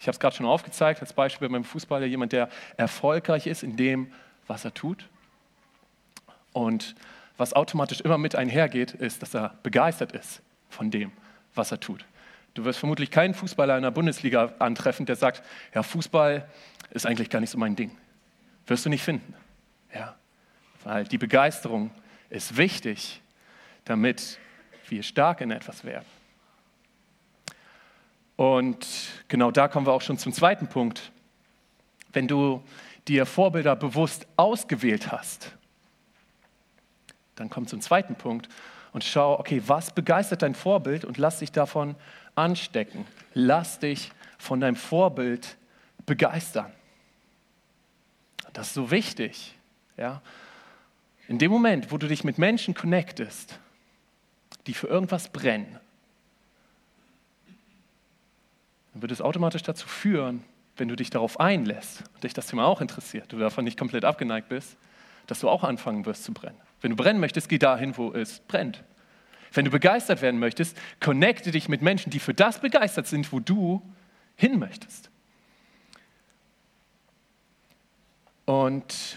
Ich 0.00 0.08
habe 0.08 0.14
es 0.14 0.18
gerade 0.18 0.34
schon 0.34 0.46
aufgezeigt, 0.46 1.00
als 1.00 1.12
Beispiel 1.12 1.48
beim 1.48 1.62
Fußballer, 1.62 2.06
jemand, 2.06 2.32
der 2.32 2.48
erfolgreich 2.76 3.46
ist 3.46 3.62
in 3.62 3.76
dem, 3.76 4.12
was 4.48 4.64
er 4.64 4.74
tut. 4.74 5.08
Und 6.54 6.94
was 7.36 7.52
automatisch 7.52 8.00
immer 8.00 8.16
mit 8.16 8.34
einhergeht, 8.36 8.92
ist, 8.92 9.20
dass 9.20 9.34
er 9.34 9.58
begeistert 9.62 10.12
ist 10.12 10.40
von 10.70 10.90
dem, 10.90 11.12
was 11.54 11.70
er 11.70 11.80
tut. 11.80 12.06
Du 12.54 12.64
wirst 12.64 12.78
vermutlich 12.78 13.10
keinen 13.10 13.34
Fußballer 13.34 13.76
in 13.76 13.82
der 13.82 13.90
Bundesliga 13.90 14.54
antreffen, 14.60 15.04
der 15.04 15.16
sagt, 15.16 15.42
ja, 15.74 15.82
Fußball 15.82 16.48
ist 16.90 17.04
eigentlich 17.04 17.28
gar 17.28 17.40
nicht 17.40 17.50
so 17.50 17.58
mein 17.58 17.74
Ding. 17.74 17.90
Wirst 18.66 18.86
du 18.86 18.88
nicht 18.88 19.02
finden. 19.02 19.34
Ja, 19.92 20.14
weil 20.84 21.04
die 21.04 21.18
Begeisterung 21.18 21.90
ist 22.30 22.56
wichtig, 22.56 23.20
damit 23.84 24.38
wir 24.88 25.02
stark 25.02 25.40
in 25.40 25.50
etwas 25.50 25.84
werden. 25.84 26.06
Und 28.36 28.86
genau 29.28 29.50
da 29.50 29.68
kommen 29.68 29.86
wir 29.86 29.92
auch 29.92 30.02
schon 30.02 30.18
zum 30.18 30.32
zweiten 30.32 30.68
Punkt. 30.68 31.10
Wenn 32.12 32.28
du 32.28 32.62
dir 33.08 33.26
Vorbilder 33.26 33.74
bewusst 33.74 34.26
ausgewählt 34.36 35.10
hast, 35.10 35.52
dann 37.36 37.50
komm 37.50 37.66
zum 37.66 37.80
zweiten 37.80 38.14
Punkt 38.14 38.48
und 38.92 39.04
schau, 39.04 39.38
okay, 39.38 39.62
was 39.66 39.92
begeistert 39.92 40.42
dein 40.42 40.54
Vorbild 40.54 41.04
und 41.04 41.18
lass 41.18 41.40
dich 41.40 41.52
davon 41.52 41.96
anstecken. 42.34 43.06
Lass 43.34 43.78
dich 43.78 44.12
von 44.38 44.60
deinem 44.60 44.76
Vorbild 44.76 45.56
begeistern. 46.06 46.72
Das 48.52 48.68
ist 48.68 48.74
so 48.74 48.90
wichtig. 48.90 49.56
Ja? 49.96 50.22
In 51.28 51.38
dem 51.38 51.50
Moment, 51.50 51.90
wo 51.90 51.98
du 51.98 52.06
dich 52.06 52.24
mit 52.24 52.38
Menschen 52.38 52.74
connectest, 52.74 53.58
die 54.66 54.74
für 54.74 54.86
irgendwas 54.86 55.28
brennen, 55.28 55.78
dann 58.92 59.02
wird 59.02 59.12
es 59.12 59.20
automatisch 59.20 59.62
dazu 59.62 59.88
führen, 59.88 60.44
wenn 60.76 60.88
du 60.88 60.96
dich 60.96 61.10
darauf 61.10 61.40
einlässt 61.40 62.04
und 62.14 62.24
dich 62.24 62.34
das 62.34 62.46
Thema 62.46 62.66
auch 62.66 62.80
interessiert, 62.80 63.32
du 63.32 63.38
davon 63.38 63.64
nicht 63.64 63.78
komplett 63.78 64.04
abgeneigt 64.04 64.48
bist, 64.48 64.76
dass 65.26 65.40
du 65.40 65.48
auch 65.48 65.64
anfangen 65.64 66.04
wirst 66.06 66.24
zu 66.24 66.32
brennen. 66.32 66.60
Wenn 66.84 66.90
du 66.90 66.96
brennen 66.96 67.18
möchtest, 67.18 67.48
geh 67.48 67.56
dahin, 67.56 67.96
wo 67.96 68.12
es 68.12 68.40
brennt. 68.40 68.84
Wenn 69.54 69.64
du 69.64 69.70
begeistert 69.70 70.20
werden 70.20 70.38
möchtest, 70.38 70.76
connecte 71.00 71.50
dich 71.50 71.66
mit 71.66 71.80
Menschen, 71.80 72.10
die 72.10 72.18
für 72.18 72.34
das 72.34 72.60
begeistert 72.60 73.06
sind, 73.06 73.32
wo 73.32 73.40
du 73.40 73.80
hin 74.36 74.58
möchtest. 74.58 75.08
Und 78.44 79.16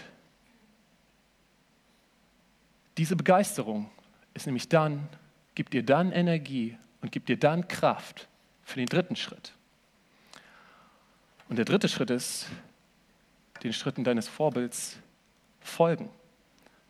diese 2.96 3.16
Begeisterung 3.16 3.90
ist 4.32 4.46
nämlich 4.46 4.70
dann, 4.70 5.06
gibt 5.54 5.74
dir 5.74 5.82
dann 5.82 6.10
Energie 6.10 6.74
und 7.02 7.12
gibt 7.12 7.28
dir 7.28 7.38
dann 7.38 7.68
Kraft 7.68 8.28
für 8.64 8.76
den 8.76 8.86
dritten 8.86 9.14
Schritt. 9.14 9.52
Und 11.50 11.56
der 11.56 11.66
dritte 11.66 11.90
Schritt 11.90 12.08
ist, 12.08 12.46
den 13.62 13.74
Schritten 13.74 14.04
deines 14.04 14.26
Vorbilds 14.26 14.96
folgen. 15.60 16.08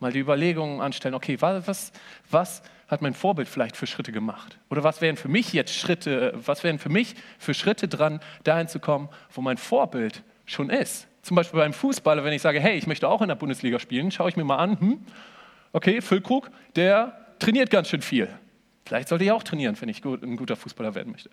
Mal 0.00 0.12
die 0.12 0.20
Überlegungen 0.20 0.80
anstellen, 0.80 1.14
okay, 1.14 1.36
was, 1.40 1.92
was 2.30 2.62
hat 2.88 3.02
mein 3.02 3.14
Vorbild 3.14 3.48
vielleicht 3.48 3.76
für 3.76 3.86
Schritte 3.86 4.12
gemacht? 4.12 4.58
Oder 4.70 4.84
was 4.84 5.00
wären 5.00 5.16
für 5.16 5.28
mich 5.28 5.52
jetzt 5.52 5.74
Schritte, 5.74 6.32
was 6.34 6.64
wären 6.64 6.78
für 6.78 6.88
mich 6.88 7.14
für 7.38 7.54
Schritte 7.54 7.88
dran, 7.88 8.20
dahin 8.44 8.68
zu 8.68 8.80
kommen, 8.80 9.08
wo 9.32 9.40
mein 9.40 9.58
Vorbild 9.58 10.22
schon 10.46 10.70
ist? 10.70 11.06
Zum 11.22 11.34
Beispiel 11.34 11.60
beim 11.60 11.72
Fußballer, 11.72 12.24
wenn 12.24 12.32
ich 12.32 12.42
sage, 12.42 12.60
hey, 12.60 12.78
ich 12.78 12.86
möchte 12.86 13.08
auch 13.08 13.20
in 13.20 13.28
der 13.28 13.34
Bundesliga 13.34 13.78
spielen, 13.78 14.10
schaue 14.10 14.30
ich 14.30 14.36
mir 14.36 14.44
mal 14.44 14.56
an, 14.56 14.80
hm, 14.80 14.98
okay, 15.72 16.00
Füllkrug, 16.00 16.50
der 16.76 17.18
trainiert 17.38 17.70
ganz 17.70 17.88
schön 17.88 18.02
viel. 18.02 18.28
Vielleicht 18.88 19.10
sollte 19.10 19.22
ich 19.22 19.32
auch 19.32 19.42
trainieren, 19.42 19.76
wenn 19.78 19.90
ich 19.90 20.00
gut, 20.00 20.22
ein 20.22 20.38
guter 20.38 20.56
Fußballer 20.56 20.94
werden 20.94 21.12
möchte. 21.12 21.28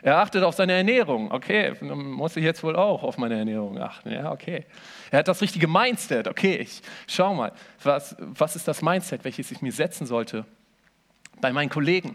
Er 0.00 0.18
achtet 0.18 0.44
auf 0.44 0.54
seine 0.54 0.74
Ernährung. 0.74 1.32
Okay, 1.32 1.74
dann 1.80 1.98
muss 1.98 2.36
ich 2.36 2.44
jetzt 2.44 2.62
wohl 2.62 2.76
auch 2.76 3.02
auf 3.02 3.18
meine 3.18 3.36
Ernährung 3.36 3.80
achten. 3.80 4.12
Ja, 4.12 4.30
okay. 4.30 4.64
Er 5.10 5.18
hat 5.18 5.26
das 5.26 5.42
richtige 5.42 5.66
Mindset. 5.66 6.28
Okay, 6.28 6.54
ich 6.54 6.82
schau 7.08 7.34
mal, 7.34 7.50
was, 7.82 8.14
was 8.20 8.54
ist 8.54 8.68
das 8.68 8.80
Mindset, 8.80 9.24
welches 9.24 9.50
ich 9.50 9.60
mir 9.60 9.72
setzen 9.72 10.06
sollte 10.06 10.44
bei 11.40 11.52
meinen 11.52 11.68
Kollegen? 11.68 12.14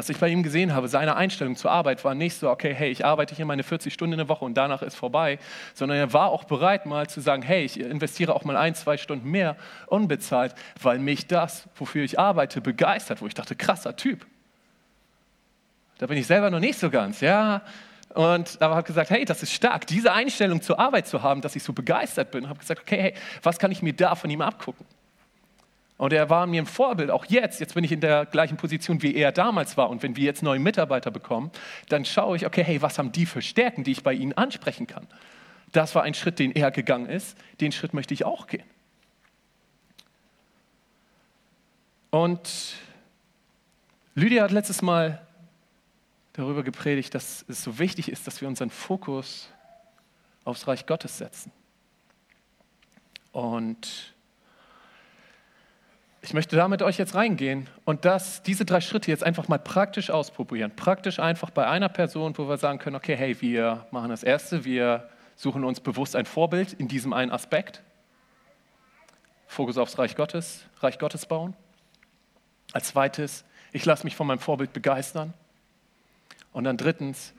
Was 0.00 0.08
ich 0.08 0.16
bei 0.16 0.28
ihm 0.28 0.42
gesehen 0.42 0.72
habe, 0.72 0.88
seine 0.88 1.14
Einstellung 1.14 1.56
zur 1.56 1.70
Arbeit 1.70 2.06
war 2.06 2.14
nicht 2.14 2.34
so, 2.38 2.48
okay, 2.48 2.72
hey, 2.72 2.90
ich 2.90 3.04
arbeite 3.04 3.34
hier 3.34 3.44
meine 3.44 3.62
40 3.62 3.92
Stunden 3.92 4.14
in 4.14 4.16
der 4.16 4.30
Woche 4.30 4.46
und 4.46 4.54
danach 4.54 4.80
ist 4.80 4.94
vorbei, 4.94 5.38
sondern 5.74 5.98
er 5.98 6.14
war 6.14 6.30
auch 6.30 6.44
bereit, 6.44 6.86
mal 6.86 7.06
zu 7.06 7.20
sagen, 7.20 7.42
hey, 7.42 7.66
ich 7.66 7.78
investiere 7.78 8.34
auch 8.34 8.42
mal 8.44 8.56
ein, 8.56 8.74
zwei 8.74 8.96
Stunden 8.96 9.30
mehr 9.30 9.56
unbezahlt, 9.88 10.54
weil 10.80 10.98
mich 11.00 11.26
das, 11.26 11.68
wofür 11.74 12.02
ich 12.02 12.18
arbeite, 12.18 12.62
begeistert, 12.62 13.20
wo 13.20 13.26
ich 13.26 13.34
dachte, 13.34 13.54
krasser 13.54 13.94
Typ. 13.94 14.24
Da 15.98 16.06
bin 16.06 16.16
ich 16.16 16.26
selber 16.26 16.48
noch 16.48 16.60
nicht 16.60 16.78
so 16.78 16.88
ganz, 16.88 17.20
ja. 17.20 17.60
Und 18.14 18.56
aber 18.62 18.76
habe 18.76 18.86
gesagt, 18.86 19.10
hey, 19.10 19.26
das 19.26 19.42
ist 19.42 19.52
stark, 19.52 19.86
diese 19.86 20.14
Einstellung 20.14 20.62
zur 20.62 20.80
Arbeit 20.80 21.08
zu 21.08 21.22
haben, 21.22 21.42
dass 21.42 21.56
ich 21.56 21.62
so 21.62 21.74
begeistert 21.74 22.30
bin. 22.30 22.48
Habe 22.48 22.58
gesagt, 22.58 22.80
okay, 22.80 23.02
hey, 23.02 23.14
was 23.42 23.58
kann 23.58 23.70
ich 23.70 23.82
mir 23.82 23.92
da 23.92 24.14
von 24.14 24.30
ihm 24.30 24.40
abgucken? 24.40 24.86
Und 26.00 26.14
er 26.14 26.30
war 26.30 26.46
mir 26.46 26.62
ein 26.62 26.66
Vorbild, 26.66 27.10
auch 27.10 27.26
jetzt. 27.26 27.60
Jetzt 27.60 27.74
bin 27.74 27.84
ich 27.84 27.92
in 27.92 28.00
der 28.00 28.24
gleichen 28.24 28.56
Position, 28.56 29.02
wie 29.02 29.14
er 29.14 29.32
damals 29.32 29.76
war. 29.76 29.90
Und 29.90 30.02
wenn 30.02 30.16
wir 30.16 30.24
jetzt 30.24 30.42
neue 30.42 30.58
Mitarbeiter 30.58 31.10
bekommen, 31.10 31.50
dann 31.90 32.06
schaue 32.06 32.36
ich, 32.36 32.46
okay, 32.46 32.64
hey, 32.64 32.80
was 32.80 32.98
haben 32.98 33.12
die 33.12 33.26
für 33.26 33.42
Stärken, 33.42 33.84
die 33.84 33.92
ich 33.92 34.02
bei 34.02 34.14
ihnen 34.14 34.32
ansprechen 34.32 34.86
kann? 34.86 35.06
Das 35.72 35.94
war 35.94 36.02
ein 36.02 36.14
Schritt, 36.14 36.38
den 36.38 36.52
er 36.52 36.70
gegangen 36.70 37.04
ist. 37.04 37.36
Den 37.60 37.70
Schritt 37.70 37.92
möchte 37.92 38.14
ich 38.14 38.24
auch 38.24 38.46
gehen. 38.46 38.64
Und 42.08 42.48
Lydia 44.14 44.44
hat 44.44 44.52
letztes 44.52 44.80
Mal 44.80 45.20
darüber 46.32 46.62
gepredigt, 46.62 47.14
dass 47.14 47.44
es 47.46 47.62
so 47.62 47.78
wichtig 47.78 48.10
ist, 48.10 48.26
dass 48.26 48.40
wir 48.40 48.48
unseren 48.48 48.70
Fokus 48.70 49.50
aufs 50.44 50.66
Reich 50.66 50.86
Gottes 50.86 51.18
setzen. 51.18 51.52
Und 53.32 54.14
ich 56.22 56.34
möchte 56.34 56.54
da 56.56 56.68
mit 56.68 56.82
euch 56.82 56.98
jetzt 56.98 57.14
reingehen 57.14 57.68
und 57.84 58.04
das, 58.04 58.42
diese 58.42 58.64
drei 58.64 58.80
Schritte 58.80 59.10
jetzt 59.10 59.24
einfach 59.24 59.48
mal 59.48 59.58
praktisch 59.58 60.10
ausprobieren. 60.10 60.72
Praktisch 60.76 61.18
einfach 61.18 61.50
bei 61.50 61.66
einer 61.66 61.88
Person, 61.88 62.36
wo 62.36 62.46
wir 62.48 62.58
sagen 62.58 62.78
können, 62.78 62.96
okay, 62.96 63.16
hey, 63.16 63.40
wir 63.40 63.86
machen 63.90 64.10
das 64.10 64.22
Erste, 64.22 64.64
wir 64.64 65.08
suchen 65.34 65.64
uns 65.64 65.80
bewusst 65.80 66.14
ein 66.14 66.26
Vorbild 66.26 66.74
in 66.74 66.88
diesem 66.88 67.14
einen 67.14 67.30
Aspekt. 67.30 67.82
Fokus 69.46 69.78
aufs 69.78 69.98
Reich 69.98 70.14
Gottes, 70.14 70.66
Reich 70.80 70.98
Gottes 70.98 71.24
bauen. 71.24 71.54
Als 72.72 72.88
zweites, 72.88 73.44
ich 73.72 73.84
lasse 73.86 74.04
mich 74.04 74.14
von 74.14 74.26
meinem 74.26 74.38
Vorbild 74.38 74.74
begeistern. 74.74 75.32
Und 76.52 76.64
dann 76.64 76.76
drittens, 76.76 77.32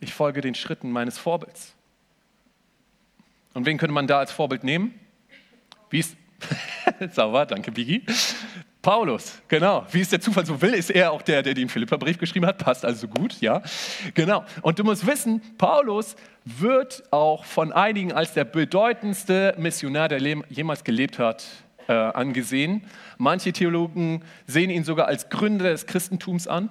ich 0.00 0.14
folge 0.14 0.40
den 0.40 0.54
Schritten 0.54 0.92
meines 0.92 1.18
Vorbilds. 1.18 1.74
Und 3.54 3.66
wen 3.66 3.78
könnte 3.78 3.92
man 3.92 4.06
da 4.06 4.18
als 4.18 4.30
Vorbild 4.30 4.62
nehmen? 4.62 4.98
Wie 5.90 5.98
ist, 5.98 6.16
Sauber, 7.12 7.46
danke 7.46 7.72
Bigi. 7.72 8.04
Paulus, 8.82 9.40
genau. 9.46 9.86
Wie 9.92 10.00
es 10.00 10.08
der 10.08 10.20
Zufall 10.20 10.44
so 10.44 10.60
will, 10.60 10.74
ist 10.74 10.90
er 10.90 11.12
auch 11.12 11.22
der, 11.22 11.44
der 11.44 11.54
den 11.54 11.68
Philippa-Brief 11.68 12.18
geschrieben 12.18 12.46
hat. 12.46 12.58
Passt 12.58 12.84
also 12.84 13.06
gut, 13.06 13.40
ja. 13.40 13.62
Genau. 14.14 14.44
Und 14.60 14.80
du 14.80 14.84
musst 14.84 15.06
wissen, 15.06 15.40
Paulus 15.56 16.16
wird 16.44 17.04
auch 17.12 17.44
von 17.44 17.72
einigen 17.72 18.12
als 18.12 18.34
der 18.34 18.44
bedeutendste 18.44 19.54
Missionar, 19.56 20.08
der 20.08 20.20
jemals 20.48 20.82
gelebt 20.82 21.20
hat, 21.20 21.44
äh, 21.86 21.92
angesehen. 21.92 22.82
Manche 23.18 23.52
Theologen 23.52 24.24
sehen 24.46 24.70
ihn 24.70 24.82
sogar 24.82 25.06
als 25.06 25.28
Gründer 25.28 25.70
des 25.70 25.86
Christentums 25.86 26.48
an. 26.48 26.70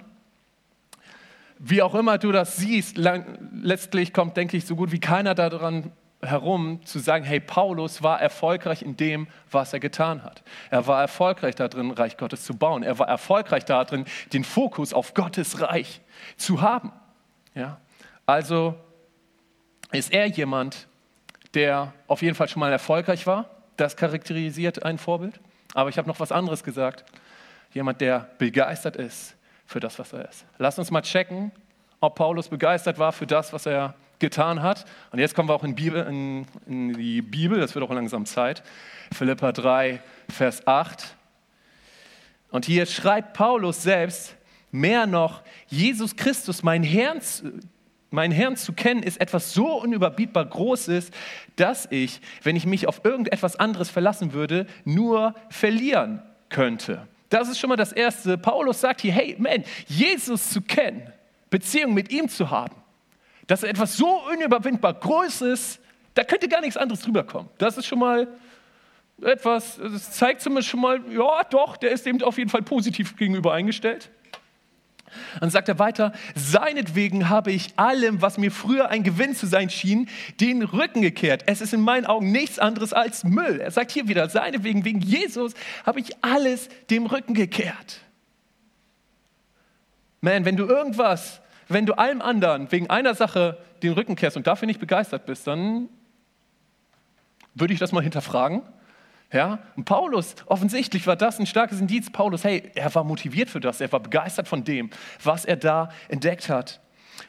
Wie 1.58 1.80
auch 1.80 1.94
immer 1.94 2.18
du 2.18 2.30
das 2.30 2.56
siehst, 2.56 2.98
lang, 2.98 3.38
letztlich 3.62 4.12
kommt, 4.12 4.36
denke 4.36 4.58
ich, 4.58 4.66
so 4.66 4.76
gut 4.76 4.92
wie 4.92 5.00
keiner 5.00 5.34
daran 5.34 5.92
herum 6.24 6.80
zu 6.84 7.00
sagen, 7.00 7.24
hey, 7.24 7.40
Paulus 7.40 8.02
war 8.02 8.20
erfolgreich 8.20 8.82
in 8.82 8.96
dem, 8.96 9.26
was 9.50 9.72
er 9.72 9.80
getan 9.80 10.22
hat. 10.22 10.42
Er 10.70 10.86
war 10.86 11.00
erfolgreich 11.00 11.56
darin, 11.56 11.90
Reich 11.90 12.16
Gottes 12.16 12.44
zu 12.44 12.56
bauen. 12.56 12.82
Er 12.82 12.98
war 12.98 13.08
erfolgreich 13.08 13.64
darin, 13.64 14.04
den 14.32 14.44
Fokus 14.44 14.94
auf 14.94 15.14
Gottes 15.14 15.60
Reich 15.60 16.00
zu 16.36 16.60
haben. 16.60 16.92
Ja? 17.54 17.80
Also 18.24 18.76
ist 19.90 20.12
er 20.12 20.26
jemand, 20.26 20.86
der 21.54 21.92
auf 22.06 22.22
jeden 22.22 22.34
Fall 22.34 22.48
schon 22.48 22.60
mal 22.60 22.72
erfolgreich 22.72 23.26
war. 23.26 23.50
Das 23.76 23.96
charakterisiert 23.96 24.84
ein 24.84 24.98
Vorbild. 24.98 25.40
Aber 25.74 25.90
ich 25.90 25.98
habe 25.98 26.08
noch 26.08 26.20
was 26.20 26.32
anderes 26.32 26.62
gesagt. 26.62 27.04
Jemand, 27.72 28.00
der 28.00 28.30
begeistert 28.38 28.96
ist 28.96 29.34
für 29.66 29.80
das, 29.80 29.98
was 29.98 30.12
er 30.12 30.28
ist. 30.28 30.44
Lass 30.58 30.78
uns 30.78 30.90
mal 30.90 31.02
checken, 31.02 31.50
ob 32.00 32.14
Paulus 32.14 32.48
begeistert 32.48 32.98
war 32.98 33.12
für 33.12 33.26
das, 33.26 33.52
was 33.52 33.66
er 33.66 33.94
getan 34.22 34.62
hat. 34.62 34.86
Und 35.10 35.18
jetzt 35.18 35.34
kommen 35.34 35.50
wir 35.50 35.54
auch 35.54 35.64
in, 35.64 35.74
Bibel, 35.74 36.06
in, 36.06 36.46
in 36.66 36.94
die 36.94 37.20
Bibel, 37.20 37.60
das 37.60 37.74
wird 37.74 37.84
auch 37.84 37.92
langsam 37.92 38.24
Zeit. 38.24 38.62
Philippa 39.12 39.52
3, 39.52 40.00
Vers 40.30 40.66
8. 40.66 41.14
Und 42.50 42.64
hier 42.64 42.86
schreibt 42.86 43.34
Paulus 43.34 43.82
selbst, 43.82 44.36
mehr 44.70 45.06
noch, 45.06 45.42
Jesus 45.66 46.16
Christus, 46.16 46.62
mein 46.62 46.82
Herrn, 46.82 47.20
meinen 48.10 48.32
Herrn 48.32 48.56
zu 48.56 48.72
kennen, 48.72 49.02
ist 49.02 49.20
etwas 49.20 49.52
so 49.52 49.80
unüberbietbar 49.80 50.46
Großes, 50.46 51.10
dass 51.56 51.88
ich, 51.90 52.20
wenn 52.42 52.56
ich 52.56 52.64
mich 52.64 52.86
auf 52.86 53.04
irgendetwas 53.04 53.56
anderes 53.56 53.90
verlassen 53.90 54.32
würde, 54.32 54.66
nur 54.84 55.34
verlieren 55.50 56.22
könnte. 56.48 57.06
Das 57.28 57.48
ist 57.48 57.58
schon 57.58 57.70
mal 57.70 57.76
das 57.76 57.92
Erste. 57.92 58.36
Paulus 58.38 58.80
sagt 58.80 59.00
hier, 59.00 59.12
hey, 59.12 59.34
man, 59.38 59.64
Jesus 59.86 60.50
zu 60.50 60.60
kennen, 60.60 61.10
Beziehung 61.50 61.94
mit 61.94 62.12
ihm 62.12 62.28
zu 62.28 62.50
haben, 62.50 62.74
das 63.52 63.62
ist 63.62 63.68
etwas 63.68 63.98
so 63.98 64.22
unüberwindbar 64.32 64.94
Großes, 64.94 65.78
da 66.14 66.24
könnte 66.24 66.48
gar 66.48 66.62
nichts 66.62 66.78
anderes 66.78 67.02
drüber 67.02 67.22
kommen. 67.22 67.50
Das 67.58 67.76
ist 67.76 67.84
schon 67.84 67.98
mal 67.98 68.26
etwas, 69.20 69.76
das 69.76 70.12
zeigt 70.12 70.40
zumindest 70.40 70.70
schon 70.70 70.80
mal, 70.80 71.02
ja 71.10 71.44
doch, 71.50 71.76
der 71.76 71.90
ist 71.90 72.06
eben 72.06 72.22
auf 72.22 72.38
jeden 72.38 72.48
Fall 72.48 72.62
positiv 72.62 73.14
gegenüber 73.14 73.52
eingestellt. 73.52 74.08
Dann 75.38 75.50
sagt 75.50 75.68
er 75.68 75.78
weiter, 75.78 76.14
seinetwegen 76.34 77.28
habe 77.28 77.52
ich 77.52 77.78
allem, 77.78 78.22
was 78.22 78.38
mir 78.38 78.50
früher 78.50 78.88
ein 78.88 79.02
Gewinn 79.02 79.34
zu 79.34 79.46
sein 79.46 79.68
schien, 79.68 80.08
den 80.40 80.62
Rücken 80.62 81.02
gekehrt. 81.02 81.42
Es 81.44 81.60
ist 81.60 81.74
in 81.74 81.82
meinen 81.82 82.06
Augen 82.06 82.32
nichts 82.32 82.58
anderes 82.58 82.94
als 82.94 83.22
Müll. 83.22 83.60
Er 83.60 83.70
sagt 83.70 83.90
hier 83.90 84.08
wieder, 84.08 84.30
seinetwegen, 84.30 84.86
wegen 84.86 85.02
Jesus 85.02 85.52
habe 85.84 86.00
ich 86.00 86.24
alles 86.24 86.70
dem 86.88 87.04
Rücken 87.04 87.34
gekehrt. 87.34 88.00
Man, 90.22 90.46
wenn 90.46 90.56
du 90.56 90.64
irgendwas, 90.64 91.41
wenn 91.68 91.86
du 91.86 91.94
allem 91.94 92.20
anderen 92.20 92.70
wegen 92.72 92.90
einer 92.90 93.14
Sache 93.14 93.58
den 93.82 93.92
Rücken 93.92 94.16
kehrst 94.16 94.36
und 94.36 94.46
dafür 94.46 94.66
nicht 94.66 94.80
begeistert 94.80 95.26
bist, 95.26 95.46
dann 95.46 95.88
würde 97.54 97.74
ich 97.74 97.80
das 97.80 97.92
mal 97.92 98.02
hinterfragen. 98.02 98.62
Ja? 99.32 99.60
Und 99.76 99.84
Paulus, 99.84 100.34
offensichtlich 100.46 101.06
war 101.06 101.16
das 101.16 101.38
ein 101.38 101.46
starkes 101.46 101.80
Indiz. 101.80 102.10
Paulus, 102.10 102.44
hey, 102.44 102.70
er 102.74 102.94
war 102.94 103.04
motiviert 103.04 103.48
für 103.50 103.60
das, 103.60 103.80
er 103.80 103.90
war 103.92 104.00
begeistert 104.00 104.48
von 104.48 104.64
dem, 104.64 104.90
was 105.22 105.44
er 105.44 105.56
da 105.56 105.90
entdeckt 106.08 106.48
hat. 106.48 106.80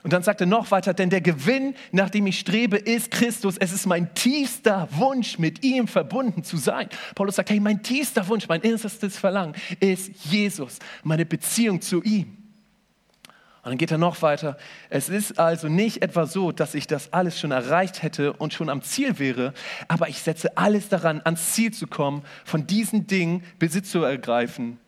Und 0.01 0.11
dann 0.11 0.23
sagt 0.23 0.41
er 0.41 0.47
noch 0.47 0.71
weiter, 0.71 0.93
denn 0.93 1.09
der 1.09 1.21
Gewinn, 1.21 1.75
nach 1.91 2.09
dem 2.09 2.25
ich 2.27 2.39
strebe, 2.39 2.77
ist 2.77 3.11
Christus. 3.11 3.57
Es 3.57 3.71
ist 3.71 3.85
mein 3.85 4.13
tiefster 4.15 4.87
Wunsch, 4.91 5.39
mit 5.39 5.63
ihm 5.63 5.87
verbunden 5.87 6.43
zu 6.43 6.57
sein. 6.57 6.89
Paulus 7.15 7.35
sagt, 7.35 7.49
hey, 7.49 7.59
mein 7.59 7.83
tiefster 7.83 8.27
Wunsch, 8.27 8.47
mein 8.47 8.61
innerstes 8.61 9.17
Verlangen 9.17 9.55
ist 9.79 10.25
Jesus, 10.25 10.79
meine 11.03 11.25
Beziehung 11.25 11.81
zu 11.81 12.01
ihm. 12.01 12.42
Und 13.63 13.69
dann 13.69 13.77
geht 13.77 13.91
er 13.91 13.97
noch 13.97 14.21
weiter. 14.21 14.57
Es 14.89 15.07
ist 15.07 15.39
also 15.39 15.69
nicht 15.69 16.01
etwa 16.01 16.25
so, 16.25 16.51
dass 16.51 16.75
ich 16.75 16.85
das 16.85 17.13
alles 17.13 17.39
schon 17.39 17.51
erreicht 17.51 18.03
hätte 18.03 18.33
und 18.33 18.53
schon 18.53 18.67
am 18.69 18.81
Ziel 18.81 19.19
wäre, 19.19 19.53
aber 19.87 20.09
ich 20.09 20.19
setze 20.19 20.57
alles 20.57 20.89
daran, 20.89 21.21
ans 21.23 21.53
Ziel 21.53 21.71
zu 21.71 21.87
kommen, 21.87 22.23
von 22.43 22.67
diesen 22.67 23.07
Dingen 23.07 23.41
Besitz 23.59 23.89
zu 23.91 24.03
ergreifen, 24.03 24.79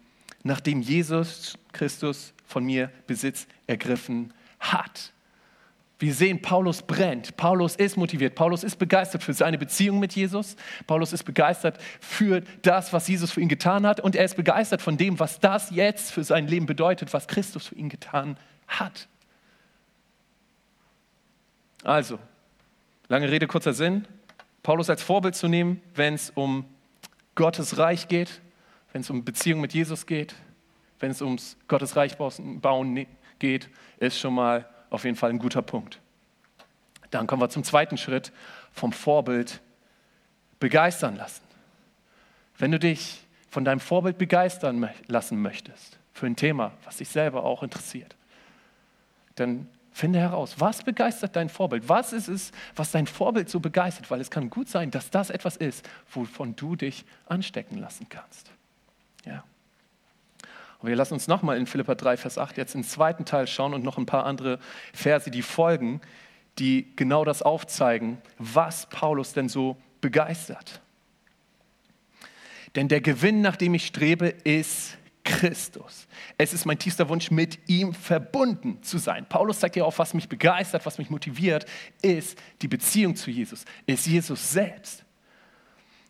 nachdem 0.44 0.82
Jesus 0.82 1.58
Christus 1.72 2.34
von 2.46 2.66
mir 2.66 2.92
Besitz 3.08 3.48
ergriffen 3.66 4.34
hat. 4.60 5.14
Wir 5.98 6.14
sehen, 6.14 6.42
Paulus 6.42 6.82
brennt. 6.82 7.38
Paulus 7.38 7.78
ist 7.78 7.96
motiviert. 7.96 8.36
Paulus 8.36 8.66
ist 8.66 8.76
begeistert 8.76 9.24
für 9.24 9.34
seine 9.34 9.58
Beziehung 9.58 10.00
mit 10.00 10.14
Jesus. 10.14 10.58
Paulus 10.86 11.14
ist 11.14 11.24
begeistert 11.24 11.78
für 12.02 12.42
das, 12.62 12.92
was 12.92 13.08
Jesus 13.08 13.32
für 13.32 13.40
ihn 13.40 13.48
getan 13.48 13.88
hat. 13.88 14.02
Und 14.02 14.18
er 14.18 14.26
ist 14.26 14.36
begeistert 14.36 14.82
von 14.82 14.98
dem, 14.98 15.18
was 15.22 15.40
das 15.40 15.72
jetzt 15.72 16.12
für 16.12 16.26
sein 16.26 16.48
Leben 16.48 16.66
bedeutet, 16.66 17.14
was 17.14 17.28
Christus 17.30 17.68
für 17.68 17.76
ihn 17.76 17.88
getan 17.88 18.38
hat. 18.68 19.08
Also, 21.84 22.20
lange 23.08 23.30
Rede, 23.30 23.48
kurzer 23.48 23.74
Sinn. 23.74 24.08
Paulus 24.64 24.90
als 24.90 25.04
Vorbild 25.04 25.36
zu 25.36 25.48
nehmen, 25.48 25.82
wenn 25.94 26.16
es 26.16 26.32
um 26.32 26.66
Gottes 27.36 27.78
Reich 27.78 28.08
geht, 28.08 28.42
wenn 28.92 29.02
es 29.02 29.10
um 29.10 29.24
Beziehung 29.24 29.62
mit 29.62 29.74
Jesus 29.74 30.06
geht, 30.06 30.36
wenn 31.00 31.12
es 31.12 31.22
ums 31.22 31.58
Gottes 31.68 31.96
Reich 31.96 32.18
bauen 32.18 32.94
ne-, 32.94 33.08
geht, 33.38 33.70
ist 34.00 34.18
schon 34.18 34.34
mal 34.34 34.68
auf 34.90 35.04
jeden 35.04 35.18
Fall 35.18 35.30
ein 35.30 35.40
guter 35.40 35.62
Punkt. 35.62 36.00
Dann 37.12 37.28
kommen 37.28 37.42
wir 37.42 37.50
zum 37.50 37.64
zweiten 37.64 37.98
Schritt, 37.98 38.32
vom 38.72 38.92
Vorbild 38.92 39.62
begeistern 40.60 41.16
lassen. 41.16 41.44
Wenn 42.58 42.72
du 42.72 42.80
dich 42.80 43.22
von 43.50 43.66
deinem 43.66 43.80
Vorbild 43.80 44.18
begeistern 44.18 44.90
lassen 45.08 45.42
möchtest 45.42 46.00
für 46.14 46.26
ein 46.26 46.36
Thema, 46.36 46.72
was 46.86 46.98
dich 46.98 47.10
selber 47.10 47.44
auch 47.44 47.64
interessiert, 47.64 48.16
dann 49.36 49.68
finde 49.92 50.20
heraus, 50.20 50.56
was 50.58 50.84
begeistert 50.84 51.36
dein 51.36 51.48
Vorbild? 51.48 51.88
Was 51.88 52.12
ist 52.12 52.28
es, 52.28 52.52
was 52.76 52.92
dein 52.92 53.08
Vorbild 53.08 53.50
so 53.50 53.62
begeistert? 53.62 54.12
Weil 54.12 54.20
es 54.20 54.30
kann 54.30 54.50
gut 54.50 54.68
sein, 54.68 54.92
dass 54.92 55.10
das 55.10 55.30
etwas 55.30 55.56
ist, 55.56 55.88
wovon 56.12 56.56
du 56.56 56.76
dich 56.76 57.06
anstecken 57.28 57.78
lassen 57.78 58.08
kannst. 58.10 58.52
Ja. 59.26 59.44
Und 60.80 60.90
wir 60.90 60.98
lassen 60.98 61.14
uns 61.14 61.28
nochmal 61.28 61.58
in 61.58 61.66
Philippa 61.66 61.96
3, 61.96 62.18
Vers 62.18 62.38
8 62.38 62.58
jetzt 62.58 62.76
im 62.76 62.84
zweiten 62.84 63.24
Teil 63.24 63.48
schauen 63.48 63.74
und 63.74 63.84
noch 63.84 63.98
ein 63.98 64.06
paar 64.06 64.26
andere 64.26 64.60
Verse, 64.94 65.32
die 65.32 65.42
folgen, 65.42 66.02
die 66.60 66.92
genau 66.98 67.24
das 67.24 67.42
aufzeigen, 67.42 68.18
was 68.38 68.88
Paulus 68.88 69.34
denn 69.34 69.48
so 69.48 69.78
begeistert. 70.02 70.82
Denn 72.76 72.90
der 72.90 73.00
Gewinn, 73.00 73.40
nach 73.42 73.56
dem 73.56 73.74
ich 73.74 73.86
strebe, 73.86 74.28
ist 74.28 74.98
Christus. 75.26 76.08
Es 76.38 76.54
ist 76.54 76.66
mein 76.66 76.80
tiefster 76.80 77.10
Wunsch, 77.10 77.32
mit 77.32 77.60
ihm 77.68 77.94
verbunden 77.94 78.82
zu 78.84 78.98
sein. 78.98 79.26
Paulus 79.28 79.60
sagt 79.60 79.76
ja 79.76 79.84
auch, 79.84 79.98
was 79.98 80.14
mich 80.14 80.30
begeistert, 80.30 80.86
was 80.86 80.98
mich 80.98 81.10
motiviert, 81.10 81.66
ist 82.02 82.38
die 82.62 82.70
Beziehung 82.70 83.16
zu 83.16 83.32
Jesus, 83.32 83.66
ist 83.86 84.08
Jesus 84.08 84.52
selbst. 84.52 85.04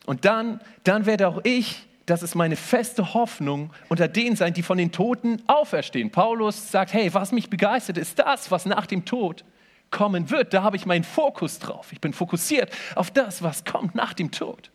Und 0.05 0.25
dann, 0.25 0.61
dann 0.83 1.07
werde 1.07 1.27
auch 1.27 1.41
ich, 1.43 1.87
das 2.05 2.21
ist 2.21 2.35
meine 2.35 2.55
feste 2.55 3.15
Hoffnung, 3.15 3.73
unter 3.89 4.07
denen 4.07 4.35
sein, 4.35 4.53
die 4.53 4.61
von 4.61 4.77
den 4.77 4.91
Toten 4.91 5.41
auferstehen. 5.47 6.11
Paulus 6.11 6.69
sagt, 6.69 6.93
hey, 6.93 7.11
was 7.13 7.31
mich 7.31 7.49
begeistert, 7.49 7.97
ist 7.97 8.19
das, 8.19 8.51
was 8.51 8.65
nach 8.67 8.85
dem 8.85 9.05
Tod 9.05 9.43
kommen 9.89 10.29
wird. 10.29 10.53
Da 10.53 10.61
habe 10.61 10.75
ich 10.75 10.85
meinen 10.85 11.03
Fokus 11.03 11.57
drauf. 11.57 11.91
Ich 11.91 12.01
bin 12.01 12.13
fokussiert 12.13 12.71
auf 12.95 13.09
das, 13.09 13.41
was 13.41 13.65
kommt 13.65 13.95
nach 13.95 14.13
dem 14.13 14.29
Tod. 14.29 14.69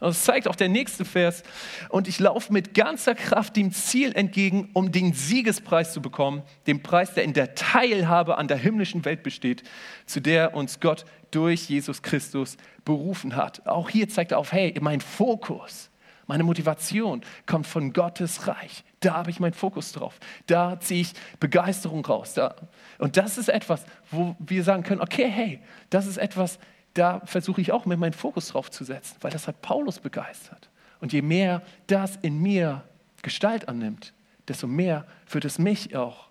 Das 0.00 0.24
zeigt 0.24 0.48
auch 0.48 0.56
der 0.56 0.70
nächste 0.70 1.04
Vers. 1.04 1.42
Und 1.90 2.08
ich 2.08 2.18
laufe 2.18 2.52
mit 2.52 2.72
ganzer 2.72 3.14
Kraft 3.14 3.56
dem 3.56 3.70
Ziel 3.70 4.12
entgegen, 4.14 4.70
um 4.72 4.90
den 4.90 5.12
Siegespreis 5.12 5.92
zu 5.92 6.00
bekommen, 6.00 6.42
den 6.66 6.82
Preis, 6.82 7.12
der 7.12 7.24
in 7.24 7.34
der 7.34 7.54
Teilhabe 7.54 8.38
an 8.38 8.48
der 8.48 8.56
himmlischen 8.56 9.04
Welt 9.04 9.22
besteht, 9.22 9.62
zu 10.06 10.20
der 10.20 10.54
uns 10.54 10.80
Gott 10.80 11.04
durch 11.30 11.68
Jesus 11.68 12.02
Christus 12.02 12.56
berufen 12.84 13.36
hat. 13.36 13.66
Auch 13.66 13.90
hier 13.90 14.08
zeigt 14.08 14.32
er 14.32 14.38
auf, 14.38 14.52
hey, 14.52 14.74
mein 14.80 15.02
Fokus, 15.02 15.90
meine 16.26 16.44
Motivation 16.44 17.20
kommt 17.44 17.66
von 17.66 17.92
Gottes 17.92 18.46
Reich. 18.46 18.84
Da 19.00 19.14
habe 19.14 19.30
ich 19.30 19.40
meinen 19.40 19.52
Fokus 19.52 19.92
drauf. 19.92 20.18
Da 20.46 20.78
ziehe 20.80 21.02
ich 21.02 21.12
Begeisterung 21.40 22.04
raus. 22.04 22.34
Da. 22.34 22.54
Und 22.98 23.16
das 23.16 23.36
ist 23.36 23.48
etwas, 23.48 23.84
wo 24.10 24.36
wir 24.38 24.62
sagen 24.62 24.82
können, 24.82 25.00
okay, 25.00 25.28
hey, 25.28 25.60
das 25.90 26.06
ist 26.06 26.18
etwas, 26.18 26.58
da 26.94 27.20
versuche 27.24 27.60
ich 27.60 27.72
auch 27.72 27.86
mit 27.86 27.98
meinen 27.98 28.12
Fokus 28.12 28.48
drauf 28.48 28.70
zu 28.70 28.84
setzen, 28.84 29.16
weil 29.20 29.30
das 29.30 29.46
hat 29.46 29.62
Paulus 29.62 30.00
begeistert. 30.00 30.68
Und 31.00 31.12
je 31.12 31.22
mehr 31.22 31.62
das 31.86 32.16
in 32.16 32.40
mir 32.40 32.82
Gestalt 33.22 33.68
annimmt, 33.68 34.12
desto 34.48 34.66
mehr 34.66 35.06
wird 35.28 35.44
es 35.44 35.58
mich 35.58 35.94
auch 35.94 36.28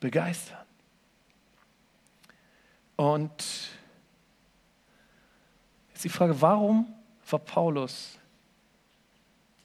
begeistern. 0.00 0.58
Und 2.96 3.70
jetzt 5.90 6.04
die 6.04 6.08
Frage, 6.08 6.40
warum 6.40 6.86
war 7.28 7.38
Paulus 7.38 8.18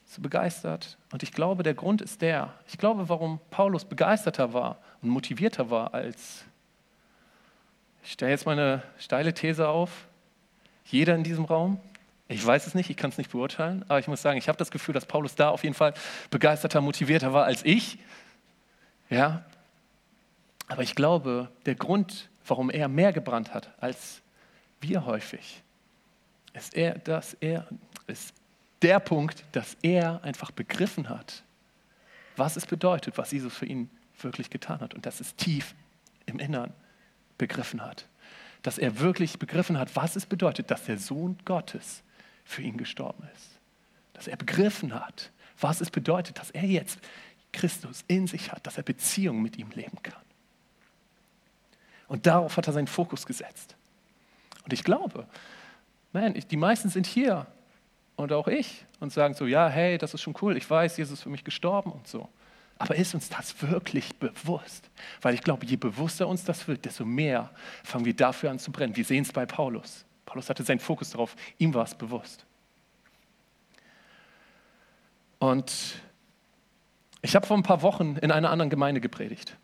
so 0.06 0.22
begeistert? 0.22 0.98
Und 1.12 1.22
ich 1.22 1.32
glaube, 1.32 1.62
der 1.62 1.74
Grund 1.74 2.02
ist 2.02 2.22
der, 2.22 2.54
ich 2.66 2.78
glaube, 2.78 3.08
warum 3.08 3.38
Paulus 3.50 3.84
begeisterter 3.84 4.52
war 4.52 4.78
und 5.02 5.10
motivierter 5.10 5.70
war 5.70 5.94
als, 5.94 6.44
ich 8.02 8.12
stelle 8.12 8.32
jetzt 8.32 8.46
mal 8.46 8.58
eine 8.58 8.82
steile 8.98 9.32
These 9.34 9.68
auf, 9.68 10.07
jeder 10.90 11.14
in 11.14 11.24
diesem 11.24 11.44
Raum? 11.44 11.80
Ich 12.28 12.44
weiß 12.44 12.66
es 12.66 12.74
nicht, 12.74 12.90
ich 12.90 12.96
kann 12.96 13.10
es 13.10 13.18
nicht 13.18 13.30
beurteilen, 13.30 13.84
aber 13.88 13.98
ich 13.98 14.06
muss 14.06 14.20
sagen, 14.20 14.38
ich 14.38 14.48
habe 14.48 14.58
das 14.58 14.70
Gefühl, 14.70 14.92
dass 14.92 15.06
Paulus 15.06 15.34
da 15.34 15.48
auf 15.48 15.64
jeden 15.64 15.74
Fall 15.74 15.94
begeisterter, 16.30 16.80
motivierter 16.80 17.32
war 17.32 17.44
als 17.44 17.64
ich. 17.64 17.98
Ja, 19.08 19.44
aber 20.66 20.82
ich 20.82 20.94
glaube, 20.94 21.48
der 21.64 21.74
Grund, 21.74 22.28
warum 22.46 22.68
er 22.68 22.88
mehr 22.88 23.12
gebrannt 23.12 23.54
hat 23.54 23.70
als 23.80 24.20
wir 24.80 25.06
häufig, 25.06 25.62
ist, 26.52 26.74
er, 26.74 26.98
dass 26.98 27.34
er, 27.34 27.66
ist 28.06 28.34
der 28.82 29.00
Punkt, 29.00 29.44
dass 29.52 29.76
er 29.82 30.22
einfach 30.22 30.50
begriffen 30.50 31.08
hat, 31.08 31.42
was 32.36 32.56
es 32.56 32.66
bedeutet, 32.66 33.16
was 33.16 33.32
Jesus 33.32 33.54
für 33.54 33.66
ihn 33.66 33.88
wirklich 34.20 34.50
getan 34.50 34.80
hat 34.80 34.92
und 34.94 35.06
dass 35.06 35.20
es 35.20 35.34
tief 35.36 35.74
im 36.26 36.38
Innern 36.38 36.74
begriffen 37.38 37.82
hat 37.82 38.06
dass 38.62 38.78
er 38.78 39.00
wirklich 39.00 39.38
begriffen 39.38 39.78
hat, 39.78 39.94
was 39.96 40.16
es 40.16 40.26
bedeutet, 40.26 40.70
dass 40.70 40.84
der 40.84 40.98
Sohn 40.98 41.38
Gottes 41.44 42.02
für 42.44 42.62
ihn 42.62 42.76
gestorben 42.76 43.22
ist. 43.34 43.50
Dass 44.14 44.26
er 44.26 44.36
begriffen 44.36 44.94
hat, 44.94 45.30
was 45.60 45.80
es 45.80 45.90
bedeutet, 45.90 46.38
dass 46.38 46.50
er 46.50 46.64
jetzt 46.64 46.98
Christus 47.52 48.04
in 48.08 48.26
sich 48.26 48.52
hat, 48.52 48.66
dass 48.66 48.76
er 48.76 48.82
Beziehung 48.82 49.42
mit 49.42 49.56
ihm 49.56 49.70
leben 49.70 50.02
kann. 50.02 50.22
Und 52.08 52.26
darauf 52.26 52.56
hat 52.56 52.66
er 52.66 52.72
seinen 52.72 52.86
Fokus 52.86 53.26
gesetzt. 53.26 53.76
Und 54.64 54.72
ich 54.72 54.82
glaube, 54.82 55.26
man, 56.12 56.34
die 56.34 56.56
meisten 56.56 56.88
sind 56.88 57.06
hier 57.06 57.46
und 58.16 58.32
auch 58.32 58.48
ich 58.48 58.84
und 59.00 59.12
sagen 59.12 59.34
so, 59.34 59.46
ja, 59.46 59.68
hey, 59.68 59.98
das 59.98 60.14
ist 60.14 60.22
schon 60.22 60.34
cool, 60.42 60.56
ich 60.56 60.68
weiß, 60.68 60.96
Jesus 60.96 61.18
ist 61.18 61.22
für 61.22 61.30
mich 61.30 61.44
gestorben 61.44 61.92
und 61.92 62.06
so. 62.06 62.28
Aber 62.78 62.94
ist 62.94 63.14
uns 63.14 63.28
das 63.28 63.60
wirklich 63.60 64.14
bewusst? 64.16 64.88
Weil 65.20 65.34
ich 65.34 65.42
glaube, 65.42 65.66
je 65.66 65.76
bewusster 65.76 66.28
uns 66.28 66.44
das 66.44 66.68
wird, 66.68 66.84
desto 66.84 67.04
mehr 67.04 67.50
fangen 67.82 68.04
wir 68.04 68.14
dafür 68.14 68.50
an 68.50 68.58
zu 68.58 68.70
brennen. 68.70 68.94
Wir 68.96 69.04
sehen 69.04 69.22
es 69.22 69.32
bei 69.32 69.46
Paulus. 69.46 70.04
Paulus 70.26 70.48
hatte 70.48 70.62
seinen 70.62 70.78
Fokus 70.78 71.10
darauf, 71.10 71.34
ihm 71.58 71.74
war 71.74 71.84
es 71.84 71.94
bewusst. 71.94 72.44
Und 75.38 76.00
ich 77.22 77.34
habe 77.34 77.46
vor 77.46 77.56
ein 77.56 77.62
paar 77.62 77.82
Wochen 77.82 78.16
in 78.16 78.30
einer 78.30 78.50
anderen 78.50 78.70
Gemeinde 78.70 79.00
gepredigt. 79.00 79.56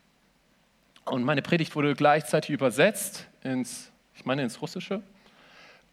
Und 1.05 1.23
meine 1.23 1.41
Predigt 1.41 1.75
wurde 1.75 1.93
gleichzeitig 1.93 2.49
übersetzt 2.49 3.27
ins, 3.43 3.91
ich 4.15 4.25
meine, 4.25 4.41
ins 4.41 4.61
Russische. 4.61 5.03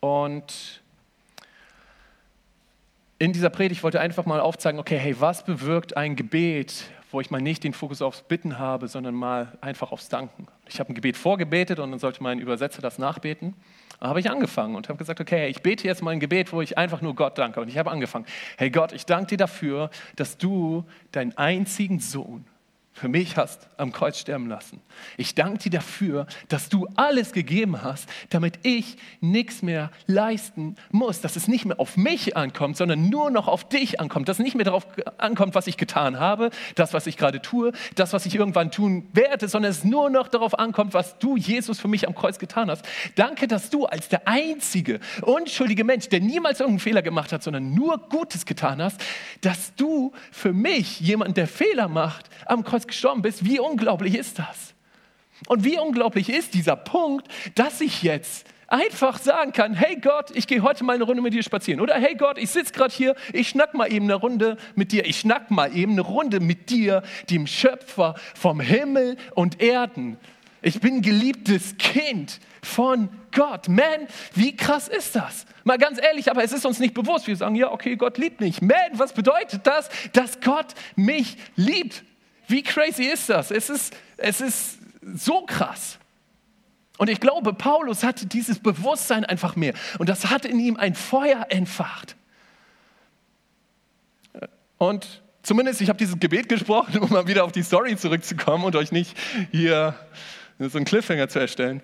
Und 0.00 0.82
in 3.18 3.32
dieser 3.32 3.50
Predigt 3.50 3.82
wollte 3.84 3.98
ich 3.98 4.02
einfach 4.02 4.24
mal 4.24 4.40
aufzeigen, 4.40 4.80
okay, 4.80 4.98
hey, 4.98 5.20
was 5.20 5.44
bewirkt 5.44 5.96
ein 5.96 6.16
Gebet, 6.16 6.86
wo 7.12 7.20
ich 7.20 7.30
mal 7.30 7.40
nicht 7.40 7.64
den 7.64 7.72
Fokus 7.72 8.02
aufs 8.02 8.22
Bitten 8.22 8.58
habe, 8.58 8.88
sondern 8.88 9.14
mal 9.14 9.56
einfach 9.60 9.92
aufs 9.92 10.08
Danken. 10.08 10.46
Ich 10.68 10.80
habe 10.80 10.92
ein 10.92 10.94
Gebet 10.94 11.16
vorgebetet 11.16 11.78
und 11.78 11.90
dann 11.90 12.00
sollte 12.00 12.22
mein 12.22 12.38
Übersetzer 12.38 12.82
das 12.82 12.98
nachbeten. 12.98 13.54
Da 14.00 14.08
habe 14.08 14.18
ich 14.18 14.30
angefangen 14.30 14.74
und 14.74 14.88
habe 14.88 14.98
gesagt, 14.98 15.20
okay, 15.20 15.48
ich 15.48 15.62
bete 15.62 15.86
jetzt 15.86 16.02
mal 16.02 16.10
ein 16.10 16.20
Gebet, 16.20 16.52
wo 16.52 16.60
ich 16.60 16.76
einfach 16.76 17.02
nur 17.02 17.14
Gott 17.14 17.38
danke. 17.38 17.60
Und 17.60 17.68
ich 17.68 17.78
habe 17.78 17.90
angefangen, 17.90 18.26
hey 18.56 18.70
Gott, 18.70 18.92
ich 18.92 19.06
danke 19.06 19.28
dir 19.28 19.36
dafür, 19.36 19.90
dass 20.16 20.38
du 20.38 20.84
deinen 21.12 21.36
einzigen 21.36 22.00
Sohn 22.00 22.44
für 22.94 23.08
mich 23.08 23.36
hast 23.36 23.68
am 23.78 23.90
Kreuz 23.90 24.18
sterben 24.18 24.48
lassen. 24.48 24.80
Ich 25.16 25.34
danke 25.34 25.58
dir 25.58 25.70
dafür, 25.70 26.26
dass 26.48 26.68
du 26.68 26.86
alles 26.94 27.32
gegeben 27.32 27.82
hast, 27.82 28.08
damit 28.28 28.58
ich 28.62 28.96
nichts 29.20 29.62
mehr 29.62 29.90
leisten 30.06 30.76
muss, 30.90 31.20
dass 31.20 31.36
es 31.36 31.48
nicht 31.48 31.64
mehr 31.64 31.80
auf 31.80 31.96
mich 31.96 32.36
ankommt, 32.36 32.76
sondern 32.76 33.08
nur 33.08 33.30
noch 33.30 33.48
auf 33.48 33.66
dich 33.66 33.98
ankommt, 33.98 34.28
dass 34.28 34.38
es 34.38 34.44
nicht 34.44 34.54
mehr 34.54 34.66
darauf 34.66 34.86
ankommt, 35.16 35.54
was 35.54 35.66
ich 35.66 35.78
getan 35.78 36.20
habe, 36.20 36.50
das, 36.74 36.92
was 36.92 37.06
ich 37.06 37.16
gerade 37.16 37.40
tue, 37.40 37.72
das, 37.94 38.12
was 38.12 38.26
ich 38.26 38.34
irgendwann 38.34 38.70
tun 38.70 39.08
werde, 39.14 39.48
sondern 39.48 39.70
es 39.70 39.84
nur 39.84 40.10
noch 40.10 40.28
darauf 40.28 40.58
ankommt, 40.58 40.92
was 40.92 41.18
du, 41.18 41.36
Jesus, 41.36 41.80
für 41.80 41.88
mich 41.88 42.06
am 42.06 42.14
Kreuz 42.14 42.38
getan 42.38 42.70
hast. 42.70 42.84
Danke, 43.14 43.48
dass 43.48 43.70
du 43.70 43.86
als 43.86 44.10
der 44.10 44.28
einzige 44.28 45.00
unschuldige 45.22 45.84
Mensch, 45.84 46.08
der 46.10 46.20
niemals 46.20 46.60
irgendeinen 46.60 46.80
Fehler 46.80 47.02
gemacht 47.02 47.32
hat, 47.32 47.42
sondern 47.42 47.74
nur 47.74 47.98
Gutes 48.10 48.44
getan 48.44 48.82
hast, 48.82 49.00
dass 49.40 49.74
du 49.76 50.12
für 50.30 50.52
mich, 50.52 51.00
jemand, 51.00 51.36
der 51.36 51.48
Fehler 51.48 51.88
macht, 51.88 52.28
am 52.46 52.64
Kreuz 52.64 52.81
gestorben 52.86 53.22
bist, 53.22 53.44
wie 53.44 53.60
unglaublich 53.60 54.14
ist 54.14 54.38
das? 54.38 54.74
Und 55.48 55.64
wie 55.64 55.78
unglaublich 55.78 56.28
ist 56.28 56.54
dieser 56.54 56.76
Punkt, 56.76 57.26
dass 57.54 57.80
ich 57.80 58.02
jetzt 58.02 58.46
einfach 58.72 59.18
sagen 59.18 59.52
kann, 59.52 59.74
hey 59.74 59.96
Gott, 59.96 60.30
ich 60.34 60.46
gehe 60.46 60.62
heute 60.62 60.82
mal 60.82 60.94
eine 60.94 61.04
Runde 61.04 61.20
mit 61.20 61.34
dir 61.34 61.42
spazieren. 61.42 61.80
Oder 61.80 61.94
hey 61.96 62.14
Gott, 62.14 62.38
ich 62.38 62.50
sitze 62.50 62.72
gerade 62.72 62.94
hier, 62.94 63.14
ich 63.32 63.50
schnack 63.50 63.74
mal 63.74 63.92
eben 63.92 64.06
eine 64.06 64.14
Runde 64.14 64.56
mit 64.74 64.92
dir. 64.92 65.04
Ich 65.04 65.20
schnack 65.20 65.50
mal 65.50 65.76
eben 65.76 65.92
eine 65.92 66.00
Runde 66.00 66.40
mit 66.40 66.70
dir, 66.70 67.02
dem 67.28 67.46
Schöpfer 67.46 68.14
vom 68.34 68.60
Himmel 68.60 69.16
und 69.34 69.60
Erden. 69.60 70.16
Ich 70.62 70.80
bin 70.80 71.02
geliebtes 71.02 71.76
Kind 71.76 72.40
von 72.62 73.10
Gott. 73.32 73.68
Man, 73.68 74.06
wie 74.34 74.56
krass 74.56 74.88
ist 74.88 75.16
das? 75.16 75.44
Mal 75.64 75.76
ganz 75.76 76.00
ehrlich, 76.00 76.30
aber 76.30 76.42
es 76.42 76.52
ist 76.52 76.64
uns 76.64 76.78
nicht 76.78 76.94
bewusst. 76.94 77.26
Wir 77.26 77.36
sagen, 77.36 77.56
ja, 77.56 77.70
okay, 77.70 77.96
Gott 77.96 78.16
liebt 78.16 78.40
mich. 78.40 78.62
Man, 78.62 78.76
was 78.92 79.12
bedeutet 79.12 79.66
das, 79.66 79.90
dass 80.12 80.40
Gott 80.40 80.68
mich 80.96 81.36
liebt? 81.56 82.04
Wie 82.52 82.62
crazy 82.62 83.04
ist 83.04 83.30
das? 83.30 83.50
Es 83.50 83.70
ist, 83.70 83.96
es 84.18 84.42
ist 84.42 84.78
so 85.14 85.46
krass. 85.46 85.98
Und 86.98 87.08
ich 87.08 87.18
glaube, 87.18 87.54
Paulus 87.54 88.04
hatte 88.04 88.26
dieses 88.26 88.58
Bewusstsein 88.58 89.24
einfach 89.24 89.56
mehr. 89.56 89.72
Und 89.98 90.10
das 90.10 90.26
hat 90.26 90.44
in 90.44 90.60
ihm 90.60 90.76
ein 90.76 90.94
Feuer 90.94 91.46
entfacht. 91.48 92.14
Und 94.76 95.22
zumindest, 95.42 95.80
ich 95.80 95.88
habe 95.88 95.98
dieses 95.98 96.18
Gebet 96.20 96.50
gesprochen, 96.50 97.00
um 97.00 97.10
mal 97.10 97.26
wieder 97.26 97.44
auf 97.44 97.52
die 97.52 97.62
Story 97.62 97.96
zurückzukommen 97.96 98.64
und 98.64 98.76
euch 98.76 98.92
nicht 98.92 99.16
hier 99.50 99.94
so 100.58 100.76
einen 100.76 100.84
Cliffhanger 100.84 101.30
zu 101.30 101.38
erstellen. 101.38 101.82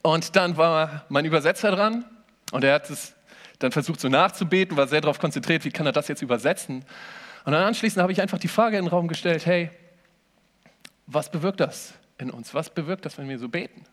Und 0.00 0.34
dann 0.34 0.56
war 0.56 1.04
mein 1.10 1.26
Übersetzer 1.26 1.70
dran 1.70 2.06
und 2.52 2.64
er 2.64 2.74
hat 2.74 2.88
es 2.88 3.14
dann 3.58 3.70
versucht 3.70 4.00
so 4.00 4.08
nachzubeten, 4.08 4.76
war 4.76 4.88
sehr 4.88 5.02
darauf 5.02 5.18
konzentriert, 5.18 5.64
wie 5.66 5.70
kann 5.70 5.84
er 5.84 5.92
das 5.92 6.08
jetzt 6.08 6.22
übersetzen. 6.22 6.84
Und 7.44 7.52
dann 7.52 7.64
anschließend 7.64 8.00
habe 8.00 8.12
ich 8.12 8.20
einfach 8.20 8.38
die 8.38 8.48
Frage 8.48 8.78
in 8.78 8.84
den 8.84 8.90
Raum 8.90 9.08
gestellt, 9.08 9.46
hey, 9.46 9.70
was 11.06 11.30
bewirkt 11.30 11.60
das 11.60 11.94
in 12.18 12.30
uns? 12.30 12.54
Was 12.54 12.70
bewirkt 12.70 13.04
das, 13.04 13.18
wenn 13.18 13.28
wir 13.28 13.38
so 13.38 13.48
beten? 13.48 13.84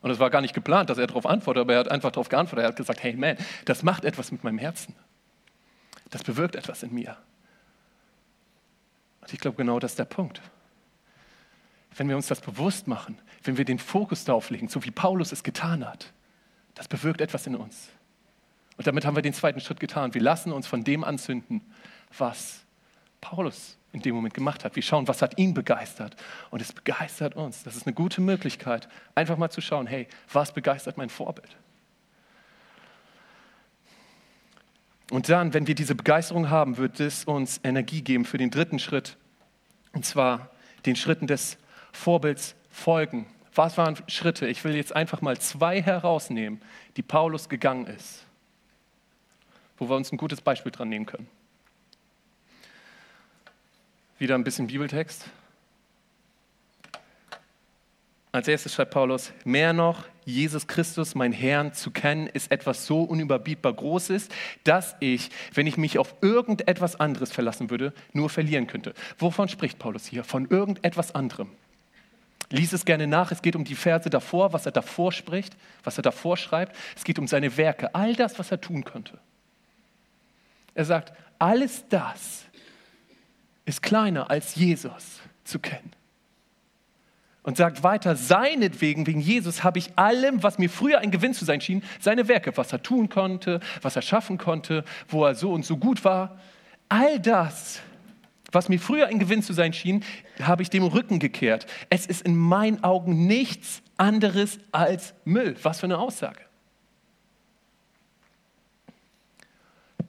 Und 0.00 0.10
es 0.10 0.18
war 0.18 0.30
gar 0.30 0.40
nicht 0.40 0.54
geplant, 0.54 0.90
dass 0.90 0.98
er 0.98 1.06
darauf 1.06 1.26
antwortet, 1.26 1.62
aber 1.62 1.74
er 1.74 1.78
hat 1.80 1.90
einfach 1.90 2.10
darauf 2.10 2.28
geantwortet. 2.28 2.64
Er 2.64 2.68
hat 2.68 2.76
gesagt, 2.76 3.02
hey 3.02 3.14
man, 3.14 3.36
das 3.64 3.82
macht 3.82 4.04
etwas 4.04 4.32
mit 4.32 4.44
meinem 4.44 4.58
Herzen. 4.58 4.94
Das 6.10 6.22
bewirkt 6.22 6.56
etwas 6.56 6.82
in 6.82 6.92
mir. 6.92 7.16
Und 9.22 9.32
ich 9.32 9.40
glaube, 9.40 9.56
genau 9.56 9.78
das 9.78 9.92
ist 9.92 9.98
der 9.98 10.04
Punkt. 10.04 10.42
Wenn 11.96 12.08
wir 12.08 12.16
uns 12.16 12.26
das 12.26 12.40
bewusst 12.40 12.86
machen, 12.86 13.18
wenn 13.44 13.56
wir 13.56 13.64
den 13.64 13.78
Fokus 13.78 14.24
darauf 14.24 14.50
legen, 14.50 14.68
so 14.68 14.84
wie 14.84 14.90
Paulus 14.90 15.32
es 15.32 15.42
getan 15.42 15.86
hat, 15.88 16.12
das 16.74 16.88
bewirkt 16.88 17.20
etwas 17.20 17.46
in 17.46 17.56
uns. 17.56 17.88
Und 18.76 18.86
damit 18.86 19.06
haben 19.06 19.16
wir 19.16 19.22
den 19.22 19.32
zweiten 19.32 19.60
Schritt 19.60 19.80
getan. 19.80 20.12
Wir 20.14 20.20
lassen 20.20 20.52
uns 20.52 20.66
von 20.66 20.84
dem 20.84 21.04
anzünden, 21.04 21.62
was 22.18 22.63
Paulus 23.24 23.78
in 23.92 24.02
dem 24.02 24.14
Moment 24.14 24.34
gemacht 24.34 24.64
hat. 24.64 24.76
Wir 24.76 24.82
schauen, 24.82 25.08
was 25.08 25.22
hat 25.22 25.38
ihn 25.38 25.54
begeistert. 25.54 26.14
Und 26.50 26.60
es 26.60 26.72
begeistert 26.72 27.34
uns. 27.34 27.62
Das 27.62 27.74
ist 27.74 27.86
eine 27.86 27.94
gute 27.94 28.20
Möglichkeit, 28.20 28.86
einfach 29.14 29.38
mal 29.38 29.48
zu 29.48 29.62
schauen, 29.62 29.86
hey, 29.86 30.06
was 30.30 30.52
begeistert 30.52 30.98
mein 30.98 31.08
Vorbild? 31.08 31.56
Und 35.10 35.28
dann, 35.30 35.54
wenn 35.54 35.66
wir 35.66 35.74
diese 35.74 35.94
Begeisterung 35.94 36.50
haben, 36.50 36.76
wird 36.76 37.00
es 37.00 37.24
uns 37.24 37.60
Energie 37.64 38.02
geben 38.02 38.26
für 38.26 38.36
den 38.36 38.50
dritten 38.50 38.78
Schritt. 38.78 39.16
Und 39.92 40.04
zwar 40.04 40.50
den 40.84 40.96
Schritten 40.96 41.26
des 41.26 41.56
Vorbilds 41.92 42.56
folgen. 42.68 43.26
Was 43.54 43.78
waren 43.78 43.96
Schritte? 44.08 44.48
Ich 44.48 44.64
will 44.64 44.74
jetzt 44.74 44.94
einfach 44.94 45.22
mal 45.22 45.38
zwei 45.38 45.80
herausnehmen, 45.80 46.60
die 46.96 47.02
Paulus 47.02 47.48
gegangen 47.48 47.86
ist, 47.86 48.26
wo 49.78 49.88
wir 49.88 49.96
uns 49.96 50.12
ein 50.12 50.18
gutes 50.18 50.42
Beispiel 50.42 50.72
dran 50.72 50.90
nehmen 50.90 51.06
können. 51.06 51.28
Wieder 54.18 54.36
ein 54.36 54.44
bisschen 54.44 54.68
Bibeltext. 54.68 55.24
Als 58.30 58.48
erstes 58.48 58.74
schreibt 58.74 58.92
Paulus, 58.92 59.32
mehr 59.44 59.72
noch, 59.72 60.04
Jesus 60.24 60.66
Christus, 60.66 61.14
mein 61.14 61.30
Herrn, 61.32 61.72
zu 61.72 61.90
kennen, 61.90 62.26
ist 62.26 62.50
etwas 62.50 62.86
so 62.86 63.02
unüberbietbar 63.02 63.72
Großes, 63.72 64.28
dass 64.64 64.96
ich, 64.98 65.30
wenn 65.52 65.66
ich 65.66 65.76
mich 65.76 65.98
auf 65.98 66.14
irgendetwas 66.20 66.98
anderes 66.98 67.30
verlassen 67.30 67.70
würde, 67.70 67.92
nur 68.12 68.30
verlieren 68.30 68.66
könnte. 68.66 68.94
Wovon 69.18 69.48
spricht 69.48 69.78
Paulus 69.78 70.06
hier? 70.06 70.24
Von 70.24 70.48
irgendetwas 70.48 71.14
anderem. 71.14 71.50
Lies 72.50 72.72
es 72.72 72.84
gerne 72.84 73.06
nach. 73.06 73.30
Es 73.30 73.42
geht 73.42 73.56
um 73.56 73.64
die 73.64 73.74
Verse 73.74 74.10
davor, 74.10 74.52
was 74.52 74.66
er 74.66 74.72
davor 74.72 75.12
spricht, 75.12 75.56
was 75.82 75.98
er 75.98 76.02
davor 76.02 76.36
schreibt. 76.36 76.76
Es 76.96 77.04
geht 77.04 77.18
um 77.18 77.28
seine 77.28 77.56
Werke, 77.56 77.94
all 77.94 78.14
das, 78.14 78.38
was 78.38 78.50
er 78.50 78.60
tun 78.60 78.84
könnte. 78.84 79.18
Er 80.74 80.84
sagt, 80.84 81.12
alles 81.38 81.84
das 81.88 82.46
ist 83.64 83.82
kleiner 83.82 84.30
als 84.30 84.54
Jesus 84.54 85.20
zu 85.44 85.58
kennen. 85.58 85.92
Und 87.42 87.58
sagt 87.58 87.82
weiter, 87.82 88.16
seinetwegen, 88.16 89.06
wegen 89.06 89.20
Jesus, 89.20 89.64
habe 89.64 89.78
ich 89.78 89.98
allem, 89.98 90.42
was 90.42 90.56
mir 90.58 90.70
früher 90.70 91.00
ein 91.00 91.10
Gewinn 91.10 91.34
zu 91.34 91.44
sein 91.44 91.60
schien, 91.60 91.82
seine 92.00 92.26
Werke, 92.26 92.56
was 92.56 92.72
er 92.72 92.82
tun 92.82 93.10
konnte, 93.10 93.60
was 93.82 93.96
er 93.96 94.02
schaffen 94.02 94.38
konnte, 94.38 94.82
wo 95.08 95.26
er 95.26 95.34
so 95.34 95.52
und 95.52 95.66
so 95.66 95.76
gut 95.76 96.04
war, 96.04 96.38
all 96.88 97.20
das, 97.20 97.82
was 98.50 98.70
mir 98.70 98.78
früher 98.78 99.08
ein 99.08 99.18
Gewinn 99.18 99.42
zu 99.42 99.52
sein 99.52 99.74
schien, 99.74 100.04
habe 100.40 100.62
ich 100.62 100.70
dem 100.70 100.84
Rücken 100.84 101.18
gekehrt. 101.18 101.66
Es 101.90 102.06
ist 102.06 102.22
in 102.22 102.34
meinen 102.34 102.82
Augen 102.82 103.26
nichts 103.26 103.82
anderes 103.98 104.58
als 104.72 105.14
Müll. 105.24 105.56
Was 105.62 105.80
für 105.80 105.86
eine 105.86 105.98
Aussage. 105.98 106.40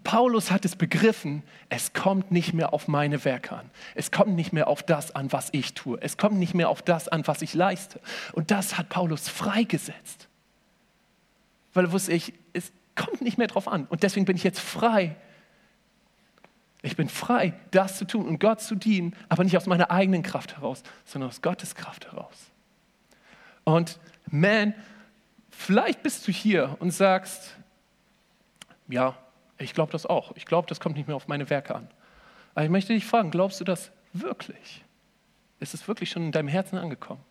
Paulus 0.05 0.51
hat 0.51 0.65
es 0.65 0.75
begriffen, 0.75 1.41
es 1.67 1.91
kommt 1.91 2.31
nicht 2.31 2.53
mehr 2.53 2.73
auf 2.73 2.87
meine 2.87 3.25
Werke 3.25 3.55
an. 3.57 3.71
Es 3.95 4.11
kommt 4.11 4.35
nicht 4.35 4.53
mehr 4.53 4.67
auf 4.67 4.83
das 4.83 5.15
an, 5.15 5.31
was 5.33 5.49
ich 5.51 5.73
tue. 5.73 5.97
Es 5.99 6.15
kommt 6.15 6.37
nicht 6.37 6.53
mehr 6.53 6.69
auf 6.69 6.83
das 6.83 7.07
an, 7.07 7.25
was 7.25 7.41
ich 7.41 7.55
leiste. 7.55 7.99
Und 8.31 8.51
das 8.51 8.77
hat 8.77 8.87
Paulus 8.87 9.27
freigesetzt. 9.27 10.27
Weil 11.73 11.85
er 11.85 11.91
wusste, 11.91 12.13
ich, 12.13 12.33
es 12.53 12.71
kommt 12.93 13.21
nicht 13.21 13.39
mehr 13.39 13.47
drauf 13.47 13.67
an. 13.67 13.87
Und 13.89 14.03
deswegen 14.03 14.27
bin 14.27 14.35
ich 14.35 14.43
jetzt 14.43 14.59
frei. 14.59 15.15
Ich 16.83 16.95
bin 16.95 17.09
frei, 17.09 17.53
das 17.71 17.97
zu 17.97 18.05
tun 18.05 18.27
und 18.27 18.39
Gott 18.39 18.61
zu 18.61 18.75
dienen, 18.75 19.15
aber 19.27 19.43
nicht 19.43 19.57
aus 19.57 19.65
meiner 19.65 19.89
eigenen 19.89 20.21
Kraft 20.21 20.55
heraus, 20.55 20.83
sondern 21.05 21.31
aus 21.31 21.41
Gottes 21.41 21.73
Kraft 21.73 22.05
heraus. 22.11 22.51
Und 23.63 23.99
man, 24.29 24.75
vielleicht 25.49 26.03
bist 26.03 26.27
du 26.27 26.31
hier 26.31 26.77
und 26.79 26.91
sagst, 26.91 27.57
ja, 28.87 29.17
ich 29.57 29.73
glaube 29.73 29.91
das 29.91 30.05
auch. 30.05 30.33
Ich 30.35 30.45
glaube, 30.45 30.67
das 30.67 30.79
kommt 30.79 30.95
nicht 30.97 31.07
mehr 31.07 31.15
auf 31.15 31.27
meine 31.27 31.49
Werke 31.49 31.75
an. 31.75 31.87
Aber 32.53 32.65
ich 32.65 32.71
möchte 32.71 32.93
dich 32.93 33.05
fragen, 33.05 33.31
glaubst 33.31 33.59
du 33.59 33.63
das 33.63 33.91
wirklich? 34.13 34.83
Ist 35.59 35.73
es 35.73 35.87
wirklich 35.87 36.09
schon 36.09 36.23
in 36.23 36.31
deinem 36.31 36.47
Herzen 36.47 36.77
angekommen? 36.77 37.21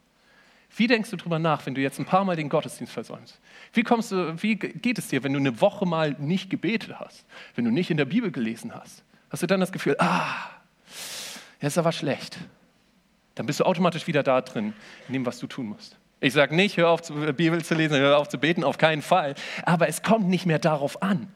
Wie 0.77 0.87
denkst 0.87 1.11
du 1.11 1.17
darüber 1.17 1.39
nach, 1.39 1.65
wenn 1.67 1.75
du 1.75 1.81
jetzt 1.81 1.99
ein 1.99 2.05
paar 2.05 2.25
Mal 2.25 2.37
den 2.37 2.49
Gottesdienst 2.49 2.93
versäumst? 2.93 3.41
Wie, 3.73 3.83
kommst 3.83 4.11
du, 4.11 4.43
wie 4.43 4.57
geht 4.57 4.99
es 4.99 5.09
dir, 5.09 5.23
wenn 5.23 5.33
du 5.33 5.39
eine 5.39 5.61
Woche 5.61 5.87
mal 5.87 6.17
nicht 6.19 6.51
gebetet 6.51 6.99
hast, 6.99 7.25
wenn 7.55 7.65
du 7.65 7.71
nicht 7.71 7.91
in 7.91 7.97
der 7.97 8.07
Bibel 8.07 8.33
gelesen 8.33 8.75
hast? 8.75 9.05
Hast 9.31 9.43
du 9.43 9.47
dann 9.47 9.61
das 9.61 9.73
Gefühl, 9.73 9.97
ah, 9.99 10.51
Ja, 11.61 11.69
ist 11.69 11.79
aber 11.79 11.93
schlecht. 11.93 12.39
Dann 13.37 13.47
bist 13.47 13.61
du 13.61 13.65
automatisch 13.65 14.07
wieder 14.07 14.23
da 14.23 14.41
drin, 14.41 14.75
in 15.09 15.13
dem, 15.15 15.27
was 15.27 15.39
du 15.39 15.47
tun 15.47 15.67
musst. 15.67 15.97
Ich 16.21 16.33
sage 16.33 16.55
nicht, 16.55 16.77
hör 16.77 16.91
auf, 16.91 17.03
die 17.03 17.33
Bibel 17.33 17.63
zu 17.65 17.75
lesen, 17.75 17.97
hör 17.99 18.19
auf 18.19 18.29
zu 18.29 18.39
beten, 18.39 18.65
auf 18.65 18.79
keinen 18.79 19.03
Fall. 19.03 19.35
Aber 19.65 19.89
es 19.89 20.03
kommt 20.03 20.29
nicht 20.29 20.47
mehr 20.47 20.59
darauf 20.59 21.03
an. 21.03 21.33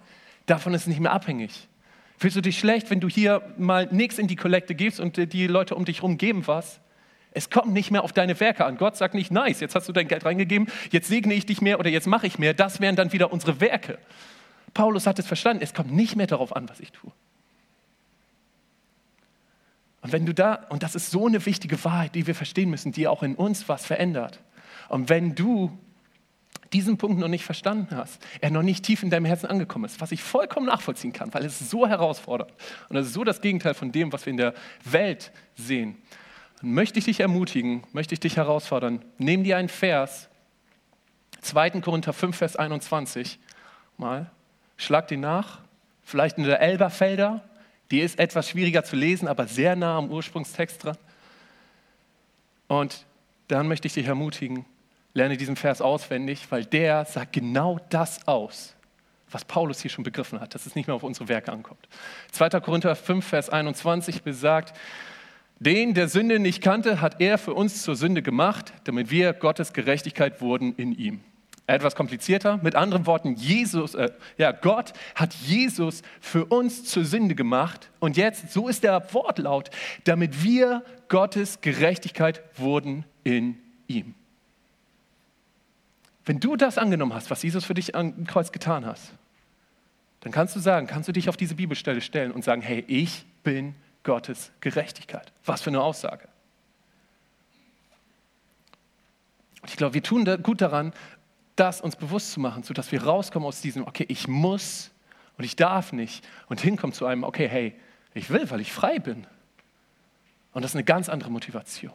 Davon 0.49 0.73
ist 0.73 0.87
nicht 0.87 0.99
mehr 0.99 1.13
abhängig. 1.13 1.69
Fühlst 2.17 2.37
du 2.37 2.41
dich 2.41 2.59
schlecht, 2.59 2.91
wenn 2.91 3.01
du 3.01 3.09
hier 3.09 3.43
mal 3.59 3.87
nichts 3.93 4.19
in 4.19 4.27
die 4.27 4.35
Kollekte 4.35 4.75
gibst 4.75 4.99
und 4.99 5.33
die 5.33 5.47
Leute 5.47 5.75
um 5.75 5.85
dich 5.85 5.99
herum 5.99 6.17
geben 6.19 6.47
was? 6.47 6.81
Es 7.33 7.51
kommt 7.51 7.73
nicht 7.73 7.91
mehr 7.91 8.03
auf 8.03 8.13
deine 8.13 8.41
Werke 8.41 8.65
an. 8.65 8.79
Gott 8.79 8.97
sagt 8.97 9.15
nicht, 9.15 9.31
nice, 9.31 9.61
jetzt 9.61 9.75
hast 9.75 9.89
du 9.89 9.93
dein 9.93 10.09
Geld 10.09 10.25
reingegeben, 10.25 10.69
jetzt 10.91 11.09
segne 11.09 11.35
ich 11.35 11.45
dich 11.45 11.61
mehr 11.61 11.79
oder 11.79 11.91
jetzt 11.91 12.07
mache 12.07 12.27
ich 12.27 12.39
mehr. 12.39 12.55
Das 12.55 12.81
wären 12.81 12.97
dann 12.97 13.13
wieder 13.13 13.31
unsere 13.31 13.61
Werke. 13.61 13.99
Paulus 14.73 15.07
hat 15.07 15.19
es 15.19 15.27
verstanden, 15.27 15.63
es 15.63 15.75
kommt 15.75 15.93
nicht 15.93 16.17
mehr 16.17 16.27
darauf 16.27 16.57
an, 16.57 16.69
was 16.69 16.81
ich 16.81 16.93
tue. 16.93 17.13
Und 20.01 20.13
wenn 20.13 20.25
du 20.25 20.33
da, 20.33 20.67
und 20.71 20.83
das 20.83 20.95
ist 20.95 21.11
so 21.11 21.27
eine 21.27 21.45
wichtige 21.45 21.85
Wahrheit, 21.85 22.15
die 22.15 22.27
wir 22.27 22.35
verstehen 22.35 22.71
müssen, 22.71 22.93
die 22.93 23.07
auch 23.07 23.23
in 23.23 23.35
uns 23.35 23.69
was 23.69 23.85
verändert. 23.85 24.41
Und 24.89 25.11
wenn 25.11 25.35
du 25.35 25.79
diesen 26.73 26.99
Punkt 26.99 27.19
noch 27.19 27.29
nicht 27.29 27.45
verstanden 27.45 27.97
hast, 27.97 28.25
er 28.41 28.51
noch 28.51 28.63
nicht 28.63 28.85
tief 28.85 29.03
in 29.03 29.11
deinem 29.11 29.25
Herzen 29.25 29.47
angekommen 29.47 29.85
ist, 29.85 30.01
was 30.01 30.13
ich 30.13 30.23
vollkommen 30.23 30.67
nachvollziehen 30.67 31.13
kann, 31.13 31.33
weil 31.33 31.45
es 31.45 31.59
so 31.71 31.87
herausfordert 31.87 32.53
und 32.89 32.97
es 32.97 33.09
ist 33.09 33.15
so 33.15 33.25
das 33.25 33.41
Gegenteil 33.41 33.75
von 33.75 33.93
dem, 33.93 34.13
was 34.13 34.27
wir 34.27 34.31
in 34.31 34.37
der 34.37 34.55
Welt 34.85 35.33
sehen, 35.57 35.97
dann 36.61 36.73
möchte 36.73 36.99
ich 36.99 37.05
dich 37.07 37.21
ermutigen, 37.21 37.85
möchte 37.93 38.15
ich 38.15 38.21
dich 38.21 38.37
herausfordern, 38.37 39.05
nimm 39.19 39.45
dir 39.45 39.57
einen 39.57 39.69
Vers, 39.69 40.29
2. 41.41 41.71
Korinther 41.81 42.13
5, 42.13 42.37
Vers 42.37 42.57
21, 42.57 43.39
mal, 43.97 44.31
schlag 44.77 45.09
den 45.09 45.21
nach, 45.21 45.61
vielleicht 46.03 46.39
in 46.39 46.45
der 46.45 46.61
Elberfelder, 46.61 47.45
die 47.91 48.01
ist 48.01 48.19
etwas 48.19 48.49
schwieriger 48.49 48.85
zu 48.85 48.97
lesen, 48.97 49.29
aber 49.29 49.47
sehr 49.47 49.77
nah 49.77 49.97
am 49.97 50.11
Ursprungstext 50.11 50.85
dran. 50.85 50.99
Und 52.67 53.07
dann 53.49 53.67
möchte 53.67 53.87
ich 53.87 53.95
dich 53.95 54.07
ermutigen, 54.07 54.67
lerne 55.19 55.37
diesen 55.37 55.57
Vers 55.57 55.83
auswendig, 55.83 56.47
weil 56.51 56.65
der 56.65 57.05
sagt 57.05 57.33
genau 57.33 57.79
das 57.91 58.27
aus, 58.27 58.75
was 59.31 59.45
Paulus 59.45 59.83
hier 59.83 59.91
schon 59.91 60.05
begriffen 60.05 60.41
hat, 60.41 60.55
dass 60.55 60.65
es 60.65 60.75
nicht 60.75 60.87
mehr 60.87 60.95
auf 60.95 61.03
unsere 61.03 61.29
Werke 61.29 61.53
ankommt. 61.53 61.89
2. 62.33 62.49
Korinther 62.61 62.95
5, 62.97 63.27
Vers 63.27 63.51
21 63.51 64.23
besagt, 64.23 64.75
den, 65.59 65.93
der 65.93 66.09
Sünde 66.09 66.39
nicht 66.39 66.63
kannte, 66.63 67.01
hat 67.01 67.21
er 67.21 67.37
für 67.37 67.53
uns 67.53 67.83
zur 67.83 67.97
Sünde 67.97 68.23
gemacht, 68.23 68.73
damit 68.85 69.11
wir 69.11 69.33
Gottes 69.33 69.73
Gerechtigkeit 69.73 70.41
wurden 70.41 70.75
in 70.77 70.93
ihm. 70.93 71.21
Etwas 71.67 71.97
komplizierter, 71.97 72.59
mit 72.63 72.77
anderen 72.77 73.05
Worten, 73.05 73.35
Jesus, 73.35 73.95
äh, 73.95 74.11
ja, 74.39 74.53
Gott 74.53 74.93
hat 75.17 75.35
Jesus 75.35 76.03
für 76.21 76.47
uns 76.47 76.85
zur 76.85 77.05
Sünde 77.05 77.35
gemacht. 77.35 77.91
Und 77.99 78.17
jetzt, 78.17 78.53
so 78.53 78.69
ist 78.69 78.85
der 78.85 79.13
Wortlaut, 79.13 79.69
damit 80.05 80.45
wir 80.45 80.85
Gottes 81.09 81.61
Gerechtigkeit 81.61 82.41
wurden 82.57 83.05
in 83.25 83.59
ihm. 83.89 84.15
Wenn 86.29 86.41
du 86.41 86.57
das 86.57 86.77
angenommen 86.77 87.15
hast, 87.15 87.31
was 87.31 87.43
Jesus 87.43 87.65
für 87.65 87.73
dich 87.73 87.95
am 87.95 88.27
Kreuz 88.27 88.53
getan 88.53 88.85
hat, 88.85 89.01
dann 90.21 90.31
kannst 90.31 90.55
du 90.55 90.61
sagen, 90.61 90.87
kannst 90.87 91.09
du 91.09 91.13
dich 91.13 91.31
auf 91.31 91.39
diese 91.39 91.55
Bibelstelle 91.55 92.03
stellen 92.03 92.33
und 92.33 92.45
sagen, 92.45 92.61
hey, 92.61 92.85
ich 92.87 93.25
bin 93.45 93.75
Gottes 94.03 94.53
Gerechtigkeit. 94.61 95.33
Was 95.47 95.63
für 95.63 95.71
eine 95.71 95.81
Aussage. 95.81 96.29
Und 99.63 99.71
ich 99.71 99.77
glaube, 99.79 99.95
wir 99.95 100.03
tun 100.03 100.27
gut 100.43 100.61
daran, 100.61 100.93
das 101.57 101.81
uns 101.81 101.97
bewusst 101.97 102.33
zu 102.33 102.41
machen, 102.41 102.63
sodass 102.63 102.93
wir 102.93 103.05
rauskommen 103.05 103.49
aus 103.49 103.63
diesem, 103.63 103.87
okay, 103.87 104.05
ich 104.07 104.29
muss 104.29 104.91
und 105.39 105.45
ich 105.45 105.57
darf 105.57 105.95
nicht 105.95 106.29
und 106.51 106.61
hinkommen 106.61 106.93
zu 106.93 107.07
einem, 107.07 107.25
okay, 107.25 107.49
hey, 107.49 107.75
ich 108.13 108.29
will, 108.29 108.51
weil 108.51 108.61
ich 108.61 108.71
frei 108.71 108.99
bin. 108.99 109.27
Und 110.53 110.61
das 110.61 110.73
ist 110.73 110.77
eine 110.77 110.85
ganz 110.85 111.09
andere 111.09 111.31
Motivation. 111.31 111.95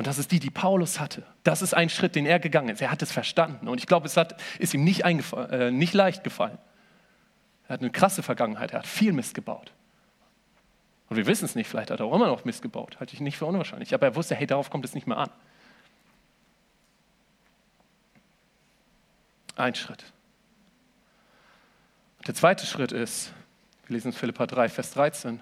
Und 0.00 0.06
das 0.06 0.16
ist 0.16 0.32
die, 0.32 0.40
die 0.40 0.48
Paulus 0.48 0.98
hatte. 0.98 1.26
Das 1.44 1.60
ist 1.60 1.74
ein 1.74 1.90
Schritt, 1.90 2.14
den 2.14 2.24
er 2.24 2.38
gegangen 2.38 2.70
ist. 2.70 2.80
Er 2.80 2.90
hat 2.90 3.02
es 3.02 3.12
verstanden. 3.12 3.68
Und 3.68 3.80
ich 3.80 3.86
glaube, 3.86 4.06
es 4.06 4.16
hat, 4.16 4.40
ist 4.58 4.72
ihm 4.72 4.82
nicht, 4.82 5.02
äh, 5.04 5.70
nicht 5.70 5.92
leicht 5.92 6.24
gefallen. 6.24 6.56
Er 7.68 7.74
hat 7.74 7.80
eine 7.80 7.90
krasse 7.90 8.22
Vergangenheit. 8.22 8.70
Er 8.70 8.78
hat 8.78 8.86
viel 8.86 9.12
Mist 9.12 9.34
gebaut. 9.34 9.74
Und 11.10 11.18
wir 11.18 11.26
wissen 11.26 11.44
es 11.44 11.54
nicht, 11.54 11.68
vielleicht 11.68 11.90
hat 11.90 12.00
er 12.00 12.06
auch 12.06 12.14
immer 12.14 12.28
noch 12.28 12.46
Mist 12.46 12.62
gebaut. 12.62 12.98
Halte 12.98 13.12
ich 13.12 13.20
nicht 13.20 13.36
für 13.36 13.44
unwahrscheinlich. 13.44 13.92
Aber 13.92 14.06
er 14.06 14.16
wusste, 14.16 14.34
hey, 14.34 14.46
darauf 14.46 14.70
kommt 14.70 14.86
es 14.86 14.94
nicht 14.94 15.06
mehr 15.06 15.18
an. 15.18 15.30
Ein 19.56 19.74
Schritt. 19.74 20.02
Und 22.20 22.26
der 22.26 22.34
zweite 22.34 22.64
Schritt 22.64 22.92
ist, 22.92 23.34
wir 23.86 23.96
lesen 23.96 24.14
Philippa 24.14 24.46
3, 24.46 24.70
Vers 24.70 24.92
13. 24.92 25.40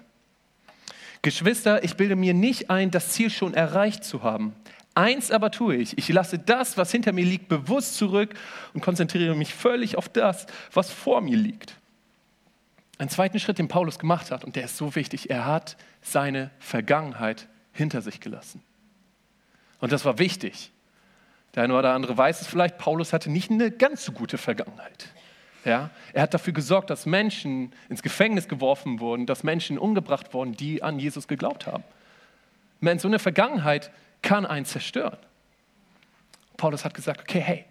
Geschwister, 1.21 1.83
ich 1.83 1.95
bilde 1.95 2.15
mir 2.15 2.33
nicht 2.33 2.69
ein, 2.69 2.91
das 2.91 3.09
Ziel 3.09 3.29
schon 3.29 3.53
erreicht 3.53 4.03
zu 4.03 4.23
haben. 4.23 4.55
Eins 4.95 5.31
aber 5.31 5.51
tue 5.51 5.75
ich. 5.75 5.97
Ich 5.97 6.09
lasse 6.09 6.39
das, 6.39 6.77
was 6.77 6.91
hinter 6.91 7.11
mir 7.13 7.25
liegt, 7.25 7.47
bewusst 7.47 7.95
zurück 7.95 8.33
und 8.73 8.81
konzentriere 8.81 9.35
mich 9.35 9.53
völlig 9.53 9.97
auf 9.97 10.09
das, 10.09 10.45
was 10.73 10.91
vor 10.91 11.21
mir 11.21 11.37
liegt. 11.37 11.75
Ein 12.97 13.09
zweiten 13.09 13.39
Schritt, 13.39 13.59
den 13.59 13.69
Paulus 13.69 13.97
gemacht 13.97 14.29
hat, 14.29 14.43
und 14.43 14.55
der 14.55 14.65
ist 14.65 14.75
so 14.75 14.95
wichtig, 14.95 15.29
er 15.29 15.45
hat 15.45 15.77
seine 16.01 16.51
Vergangenheit 16.59 17.47
hinter 17.71 18.01
sich 18.01 18.19
gelassen. 18.19 18.61
Und 19.79 19.93
das 19.93 20.03
war 20.03 20.19
wichtig. 20.19 20.71
Der 21.55 21.63
eine 21.63 21.75
oder 21.77 21.93
andere 21.93 22.17
weiß 22.17 22.41
es 22.41 22.47
vielleicht, 22.47 22.77
Paulus 22.77 23.13
hatte 23.13 23.29
nicht 23.31 23.49
eine 23.49 23.71
ganz 23.71 24.03
so 24.03 24.11
gute 24.11 24.37
Vergangenheit. 24.37 25.07
Ja? 25.65 25.89
Er 26.13 26.23
hat 26.23 26.33
dafür 26.33 26.53
gesorgt, 26.53 26.89
dass 26.89 27.05
Menschen 27.05 27.73
ins 27.89 28.01
Gefängnis 28.01 28.47
geworfen 28.47 28.99
wurden, 28.99 29.25
dass 29.25 29.43
Menschen 29.43 29.77
umgebracht 29.77 30.33
wurden, 30.33 30.53
die 30.53 30.83
an 30.83 30.99
Jesus 30.99 31.27
geglaubt 31.27 31.67
haben. 31.67 31.83
Man, 32.79 32.99
so 32.99 33.07
eine 33.07 33.19
Vergangenheit 33.19 33.91
kann 34.21 34.45
einen 34.45 34.65
zerstören. 34.65 35.17
Paulus 36.57 36.85
hat 36.85 36.93
gesagt, 36.93 37.21
okay, 37.21 37.39
hey, 37.39 37.65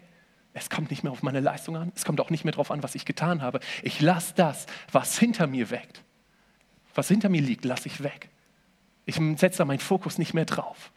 es 0.53 0.69
kommt 0.69 0.89
nicht 0.89 1.03
mehr 1.03 1.11
auf 1.11 1.23
meine 1.23 1.39
Leistung 1.39 1.77
an, 1.77 1.91
es 1.95 2.05
kommt 2.05 2.19
auch 2.19 2.29
nicht 2.29 2.43
mehr 2.43 2.51
darauf 2.51 2.71
an, 2.71 2.83
was 2.83 2.95
ich 2.95 3.05
getan 3.05 3.41
habe. 3.41 3.59
Ich 3.83 4.01
lasse 4.01 4.33
das, 4.35 4.65
was 4.91 5.17
hinter 5.17 5.47
mir 5.47 5.69
weckt, 5.69 6.03
was 6.95 7.07
hinter 7.07 7.29
mir 7.29 7.41
liegt, 7.41 7.65
lasse 7.65 7.87
ich 7.87 8.03
weg. 8.03 8.29
Ich 9.05 9.15
setze 9.37 9.59
da 9.59 9.65
meinen 9.65 9.79
Fokus 9.79 10.17
nicht 10.17 10.33
mehr 10.33 10.45
drauf. 10.45 10.91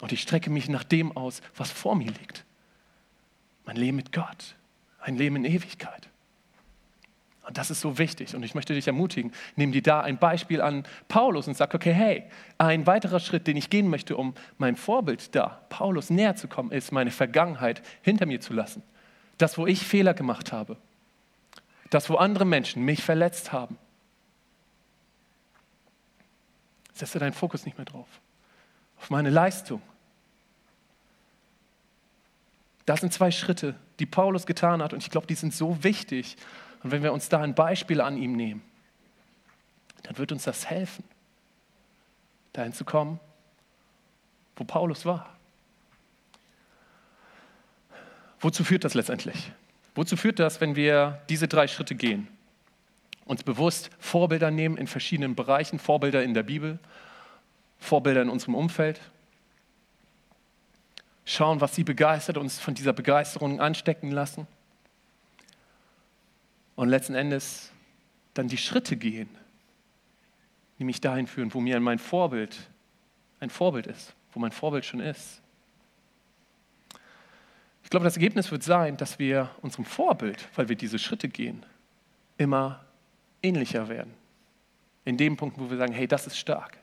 Und 0.00 0.12
ich 0.12 0.20
strecke 0.20 0.50
mich 0.50 0.68
nach 0.68 0.84
dem 0.84 1.16
aus, 1.16 1.40
was 1.56 1.70
vor 1.70 1.94
mir 1.94 2.10
liegt. 2.10 2.44
Mein 3.64 3.76
Leben 3.76 3.96
mit 3.96 4.12
Gott, 4.12 4.56
ein 5.04 5.16
Leben 5.16 5.36
in 5.36 5.44
Ewigkeit. 5.44 6.08
Und 7.46 7.58
das 7.58 7.70
ist 7.70 7.82
so 7.82 7.98
wichtig. 7.98 8.34
Und 8.34 8.42
ich 8.42 8.54
möchte 8.54 8.72
dich 8.72 8.86
ermutigen, 8.86 9.32
nimm 9.54 9.70
dir 9.70 9.82
da 9.82 10.00
ein 10.00 10.18
Beispiel 10.18 10.62
an 10.62 10.84
Paulus 11.08 11.46
und 11.46 11.56
sag, 11.56 11.74
okay, 11.74 11.92
hey, 11.92 12.24
ein 12.56 12.86
weiterer 12.86 13.20
Schritt, 13.20 13.46
den 13.46 13.56
ich 13.56 13.68
gehen 13.68 13.88
möchte, 13.88 14.16
um 14.16 14.34
meinem 14.56 14.76
Vorbild 14.76 15.34
da, 15.34 15.60
Paulus, 15.68 16.08
näher 16.08 16.36
zu 16.36 16.48
kommen, 16.48 16.72
ist, 16.72 16.90
meine 16.90 17.10
Vergangenheit 17.10 17.82
hinter 18.00 18.24
mir 18.24 18.40
zu 18.40 18.54
lassen. 18.54 18.82
Das, 19.36 19.58
wo 19.58 19.66
ich 19.66 19.86
Fehler 19.86 20.14
gemacht 20.14 20.52
habe. 20.52 20.78
Das, 21.90 22.08
wo 22.08 22.14
andere 22.14 22.46
Menschen 22.46 22.82
mich 22.82 23.02
verletzt 23.02 23.52
haben. 23.52 23.76
Setze 26.94 27.18
deinen 27.18 27.34
Fokus 27.34 27.66
nicht 27.66 27.76
mehr 27.76 27.84
drauf. 27.84 28.08
Auf 28.98 29.10
meine 29.10 29.28
Leistung, 29.28 29.82
das 32.86 33.00
sind 33.00 33.12
zwei 33.12 33.30
Schritte, 33.30 33.74
die 33.98 34.06
Paulus 34.06 34.46
getan 34.46 34.82
hat 34.82 34.92
und 34.92 35.02
ich 35.02 35.10
glaube, 35.10 35.26
die 35.26 35.34
sind 35.34 35.54
so 35.54 35.82
wichtig. 35.82 36.36
Und 36.82 36.90
wenn 36.90 37.02
wir 37.02 37.12
uns 37.12 37.28
da 37.28 37.40
ein 37.40 37.54
Beispiel 37.54 38.00
an 38.00 38.16
ihm 38.16 38.36
nehmen, 38.36 38.62
dann 40.02 40.18
wird 40.18 40.32
uns 40.32 40.44
das 40.44 40.66
helfen, 40.66 41.04
dahin 42.52 42.72
zu 42.72 42.84
kommen, 42.84 43.18
wo 44.56 44.64
Paulus 44.64 45.04
war. 45.06 45.34
Wozu 48.40 48.62
führt 48.62 48.84
das 48.84 48.94
letztendlich? 48.94 49.52
Wozu 49.94 50.16
führt 50.16 50.38
das, 50.38 50.60
wenn 50.60 50.76
wir 50.76 51.22
diese 51.30 51.48
drei 51.48 51.66
Schritte 51.66 51.94
gehen? 51.94 52.28
Uns 53.24 53.42
bewusst 53.42 53.88
Vorbilder 53.98 54.50
nehmen 54.50 54.76
in 54.76 54.86
verschiedenen 54.86 55.34
Bereichen, 55.34 55.78
Vorbilder 55.78 56.22
in 56.22 56.34
der 56.34 56.42
Bibel, 56.42 56.78
Vorbilder 57.78 58.20
in 58.20 58.28
unserem 58.28 58.54
Umfeld, 58.54 59.00
schauen, 61.24 61.60
was 61.60 61.74
sie 61.74 61.84
begeistert, 61.84 62.36
uns 62.36 62.58
von 62.58 62.74
dieser 62.74 62.92
Begeisterung 62.92 63.60
anstecken 63.60 64.10
lassen. 64.10 64.46
Und 66.76 66.88
letzten 66.88 67.14
Endes 67.14 67.70
dann 68.34 68.48
die 68.48 68.58
Schritte 68.58 68.96
gehen, 68.96 69.28
die 70.78 70.84
mich 70.84 71.00
dahin 71.00 71.26
führen, 71.26 71.54
wo 71.54 71.60
mir 71.60 71.78
mein 71.80 71.98
Vorbild 71.98 72.56
ein 73.40 73.50
Vorbild 73.50 73.86
ist, 73.86 74.14
wo 74.32 74.40
mein 74.40 74.52
Vorbild 74.52 74.84
schon 74.84 75.00
ist. 75.00 75.40
Ich 77.84 77.90
glaube, 77.90 78.04
das 78.04 78.16
Ergebnis 78.16 78.50
wird 78.50 78.62
sein, 78.62 78.96
dass 78.96 79.18
wir 79.18 79.50
unserem 79.60 79.84
Vorbild, 79.84 80.48
weil 80.56 80.68
wir 80.68 80.76
diese 80.76 80.98
Schritte 80.98 81.28
gehen, 81.28 81.64
immer 82.38 82.84
ähnlicher 83.42 83.88
werden. 83.88 84.14
In 85.04 85.16
dem 85.16 85.36
Punkt, 85.36 85.58
wo 85.58 85.70
wir 85.70 85.76
sagen, 85.76 85.92
hey, 85.92 86.08
das 86.08 86.26
ist 86.26 86.38
stark, 86.38 86.78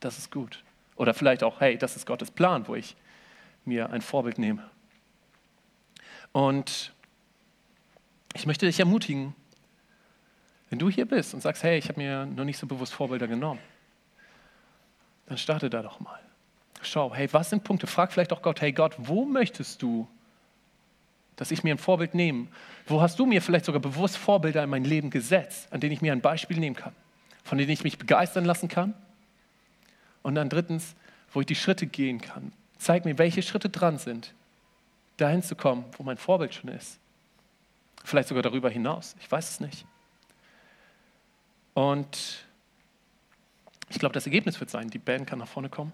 das 0.00 0.18
ist 0.18 0.30
gut. 0.30 0.62
Oder 0.96 1.14
vielleicht 1.14 1.42
auch, 1.42 1.60
hey, 1.60 1.78
das 1.78 1.96
ist 1.96 2.06
Gottes 2.06 2.30
Plan, 2.30 2.66
wo 2.66 2.74
ich 2.74 2.96
mir 3.64 3.90
ein 3.90 4.02
Vorbild 4.02 4.38
nehme. 4.38 4.68
Und 6.32 6.92
ich 8.34 8.46
möchte 8.46 8.66
dich 8.66 8.80
ermutigen, 8.80 9.34
Wenn 10.72 10.78
du 10.78 10.88
hier 10.88 11.04
bist 11.04 11.34
und 11.34 11.42
sagst, 11.42 11.62
hey, 11.64 11.76
ich 11.76 11.90
habe 11.90 12.00
mir 12.00 12.24
noch 12.24 12.44
nicht 12.44 12.56
so 12.56 12.66
bewusst 12.66 12.94
Vorbilder 12.94 13.28
genommen, 13.28 13.60
dann 15.26 15.36
starte 15.36 15.68
da 15.68 15.82
doch 15.82 16.00
mal. 16.00 16.18
Schau, 16.80 17.14
hey, 17.14 17.30
was 17.30 17.50
sind 17.50 17.62
Punkte? 17.62 17.86
Frag 17.86 18.10
vielleicht 18.10 18.32
auch 18.32 18.40
Gott, 18.40 18.62
hey 18.62 18.72
Gott, 18.72 18.94
wo 18.96 19.26
möchtest 19.26 19.82
du, 19.82 20.08
dass 21.36 21.50
ich 21.50 21.62
mir 21.62 21.74
ein 21.74 21.78
Vorbild 21.78 22.14
nehme? 22.14 22.46
Wo 22.86 23.02
hast 23.02 23.18
du 23.18 23.26
mir 23.26 23.42
vielleicht 23.42 23.66
sogar 23.66 23.82
bewusst 23.82 24.16
Vorbilder 24.16 24.64
in 24.64 24.70
mein 24.70 24.84
Leben 24.84 25.10
gesetzt, 25.10 25.70
an 25.74 25.80
denen 25.80 25.92
ich 25.92 26.00
mir 26.00 26.12
ein 26.12 26.22
Beispiel 26.22 26.58
nehmen 26.58 26.74
kann, 26.74 26.94
von 27.44 27.58
denen 27.58 27.70
ich 27.70 27.84
mich 27.84 27.98
begeistern 27.98 28.46
lassen 28.46 28.68
kann? 28.68 28.94
Und 30.22 30.36
dann 30.36 30.48
drittens, 30.48 30.94
wo 31.34 31.40
ich 31.40 31.46
die 31.46 31.54
Schritte 31.54 31.86
gehen 31.86 32.22
kann. 32.22 32.50
Zeig 32.82 33.04
mir, 33.04 33.16
welche 33.16 33.42
Schritte 33.42 33.68
dran 33.68 33.96
sind, 33.96 34.34
dahin 35.16 35.40
zu 35.40 35.54
kommen, 35.54 35.84
wo 35.96 36.02
mein 36.02 36.16
Vorbild 36.16 36.52
schon 36.52 36.68
ist. 36.68 36.98
Vielleicht 38.02 38.26
sogar 38.26 38.42
darüber 38.42 38.68
hinaus. 38.68 39.14
Ich 39.20 39.30
weiß 39.30 39.50
es 39.50 39.60
nicht. 39.60 39.86
Und 41.74 42.44
ich 43.88 44.00
glaube, 44.00 44.14
das 44.14 44.26
Ergebnis 44.26 44.58
wird 44.58 44.68
sein, 44.68 44.90
die 44.90 44.98
Band 44.98 45.28
kann 45.28 45.38
nach 45.38 45.46
vorne 45.46 45.68
kommen. 45.68 45.92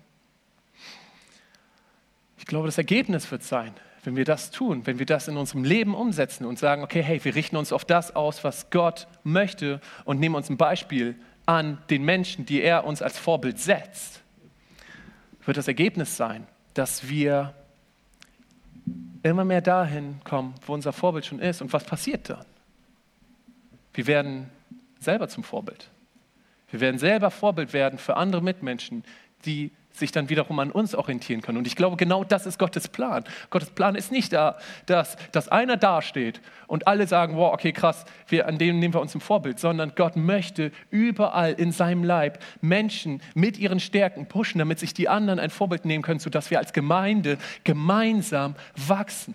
Ich 2.38 2.46
glaube, 2.46 2.68
das 2.68 2.78
Ergebnis 2.78 3.30
wird 3.30 3.42
sein, 3.42 3.74
wenn 4.04 4.16
wir 4.16 4.24
das 4.24 4.50
tun, 4.50 4.86
wenn 4.86 4.98
wir 4.98 5.04
das 5.04 5.28
in 5.28 5.36
unserem 5.36 5.64
Leben 5.64 5.94
umsetzen 5.94 6.46
und 6.46 6.58
sagen, 6.58 6.82
okay, 6.82 7.02
hey, 7.02 7.22
wir 7.22 7.34
richten 7.34 7.58
uns 7.58 7.70
auf 7.70 7.84
das 7.84 8.16
aus, 8.16 8.44
was 8.44 8.70
Gott 8.70 9.08
möchte 9.24 9.82
und 10.06 10.20
nehmen 10.20 10.36
uns 10.36 10.48
ein 10.48 10.56
Beispiel 10.56 11.20
an 11.44 11.82
den 11.90 12.02
Menschen, 12.06 12.46
die 12.46 12.62
er 12.62 12.86
uns 12.86 13.02
als 13.02 13.18
Vorbild 13.18 13.58
setzt, 13.58 14.22
wird 15.44 15.58
das 15.58 15.68
Ergebnis 15.68 16.16
sein, 16.16 16.46
dass 16.78 17.08
wir 17.08 17.54
immer 19.24 19.44
mehr 19.44 19.60
dahin 19.60 20.20
kommen, 20.22 20.54
wo 20.64 20.74
unser 20.74 20.92
Vorbild 20.92 21.26
schon 21.26 21.40
ist. 21.40 21.60
Und 21.60 21.72
was 21.72 21.82
passiert 21.82 22.30
dann? 22.30 22.46
Wir 23.92 24.06
werden 24.06 24.48
selber 25.00 25.28
zum 25.28 25.42
Vorbild. 25.42 25.90
Wir 26.70 26.80
werden 26.80 26.98
selber 26.98 27.32
Vorbild 27.32 27.72
werden 27.72 27.98
für 27.98 28.16
andere 28.16 28.42
Mitmenschen, 28.42 29.02
die 29.44 29.72
sich 29.98 30.12
dann 30.12 30.28
wiederum 30.28 30.58
an 30.58 30.70
uns 30.70 30.94
orientieren 30.94 31.42
können. 31.42 31.58
Und 31.58 31.66
ich 31.66 31.76
glaube, 31.76 31.96
genau 31.96 32.24
das 32.24 32.46
ist 32.46 32.58
Gottes 32.58 32.88
Plan. 32.88 33.24
Gottes 33.50 33.70
Plan 33.70 33.94
ist 33.94 34.12
nicht 34.12 34.32
da, 34.32 34.56
dass, 34.86 35.16
dass 35.32 35.48
einer 35.48 35.76
dasteht 35.76 36.40
und 36.66 36.86
alle 36.86 37.06
sagen, 37.06 37.36
wow, 37.36 37.52
okay, 37.52 37.72
krass, 37.72 38.04
wir, 38.28 38.46
an 38.46 38.58
dem 38.58 38.78
nehmen 38.78 38.94
wir 38.94 39.00
uns 39.00 39.14
ein 39.14 39.20
Vorbild, 39.20 39.58
sondern 39.58 39.92
Gott 39.94 40.16
möchte 40.16 40.72
überall 40.90 41.52
in 41.52 41.72
seinem 41.72 42.04
Leib 42.04 42.38
Menschen 42.60 43.20
mit 43.34 43.58
ihren 43.58 43.80
Stärken 43.80 44.26
pushen, 44.26 44.58
damit 44.58 44.78
sich 44.78 44.94
die 44.94 45.08
anderen 45.08 45.38
ein 45.38 45.50
Vorbild 45.50 45.84
nehmen 45.84 46.02
können, 46.02 46.20
sodass 46.20 46.50
wir 46.50 46.58
als 46.58 46.72
Gemeinde 46.72 47.38
gemeinsam 47.64 48.54
wachsen 48.76 49.34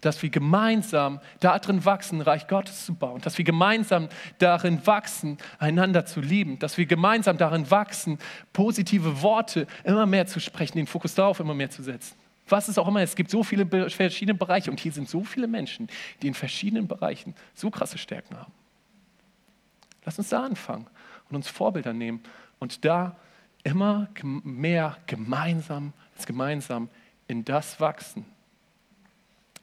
dass 0.00 0.22
wir 0.22 0.30
gemeinsam 0.30 1.20
darin 1.40 1.84
wachsen, 1.84 2.20
Reich 2.20 2.46
Gottes 2.46 2.86
zu 2.86 2.94
bauen, 2.94 3.20
dass 3.20 3.38
wir 3.38 3.44
gemeinsam 3.44 4.08
darin 4.38 4.86
wachsen, 4.86 5.38
einander 5.58 6.04
zu 6.06 6.20
lieben, 6.20 6.58
dass 6.58 6.78
wir 6.78 6.86
gemeinsam 6.86 7.38
darin 7.38 7.70
wachsen, 7.70 8.18
positive 8.52 9.22
Worte 9.22 9.66
immer 9.84 10.06
mehr 10.06 10.26
zu 10.26 10.40
sprechen, 10.40 10.78
den 10.78 10.86
Fokus 10.86 11.14
darauf 11.14 11.40
immer 11.40 11.54
mehr 11.54 11.70
zu 11.70 11.82
setzen. 11.82 12.16
Was 12.48 12.68
es 12.68 12.78
auch 12.78 12.88
immer, 12.88 13.02
es 13.02 13.14
gibt 13.14 13.30
so 13.30 13.42
viele 13.42 13.66
verschiedene 13.90 14.36
Bereiche 14.36 14.70
und 14.70 14.80
hier 14.80 14.92
sind 14.92 15.08
so 15.08 15.22
viele 15.22 15.46
Menschen, 15.46 15.88
die 16.22 16.28
in 16.28 16.34
verschiedenen 16.34 16.88
Bereichen 16.88 17.34
so 17.54 17.70
krasse 17.70 17.98
Stärken 17.98 18.36
haben. 18.36 18.52
Lass 20.04 20.18
uns 20.18 20.30
da 20.30 20.44
anfangen 20.44 20.86
und 21.28 21.36
uns 21.36 21.48
Vorbilder 21.48 21.92
nehmen 21.92 22.22
und 22.58 22.84
da 22.84 23.16
immer 23.64 24.08
mehr 24.22 24.96
gemeinsam, 25.06 25.92
gemeinsam 26.24 26.88
in 27.26 27.44
das 27.44 27.78
wachsen, 27.80 28.24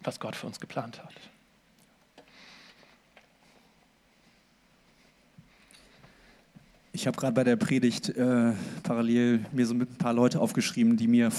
was 0.05 0.19
Gott 0.19 0.35
für 0.35 0.47
uns 0.47 0.59
geplant 0.59 1.03
hat. 1.03 1.13
Ich 6.91 7.07
habe 7.07 7.17
gerade 7.17 7.33
bei 7.33 7.43
der 7.43 7.57
Predigt 7.57 8.09
äh, 8.09 8.53
parallel 8.83 9.45
mir 9.51 9.65
so 9.65 9.73
ein 9.73 9.85
paar 9.85 10.13
Leute 10.13 10.39
aufgeschrieben, 10.39 10.95
die 10.95 11.09
mir 11.09 11.29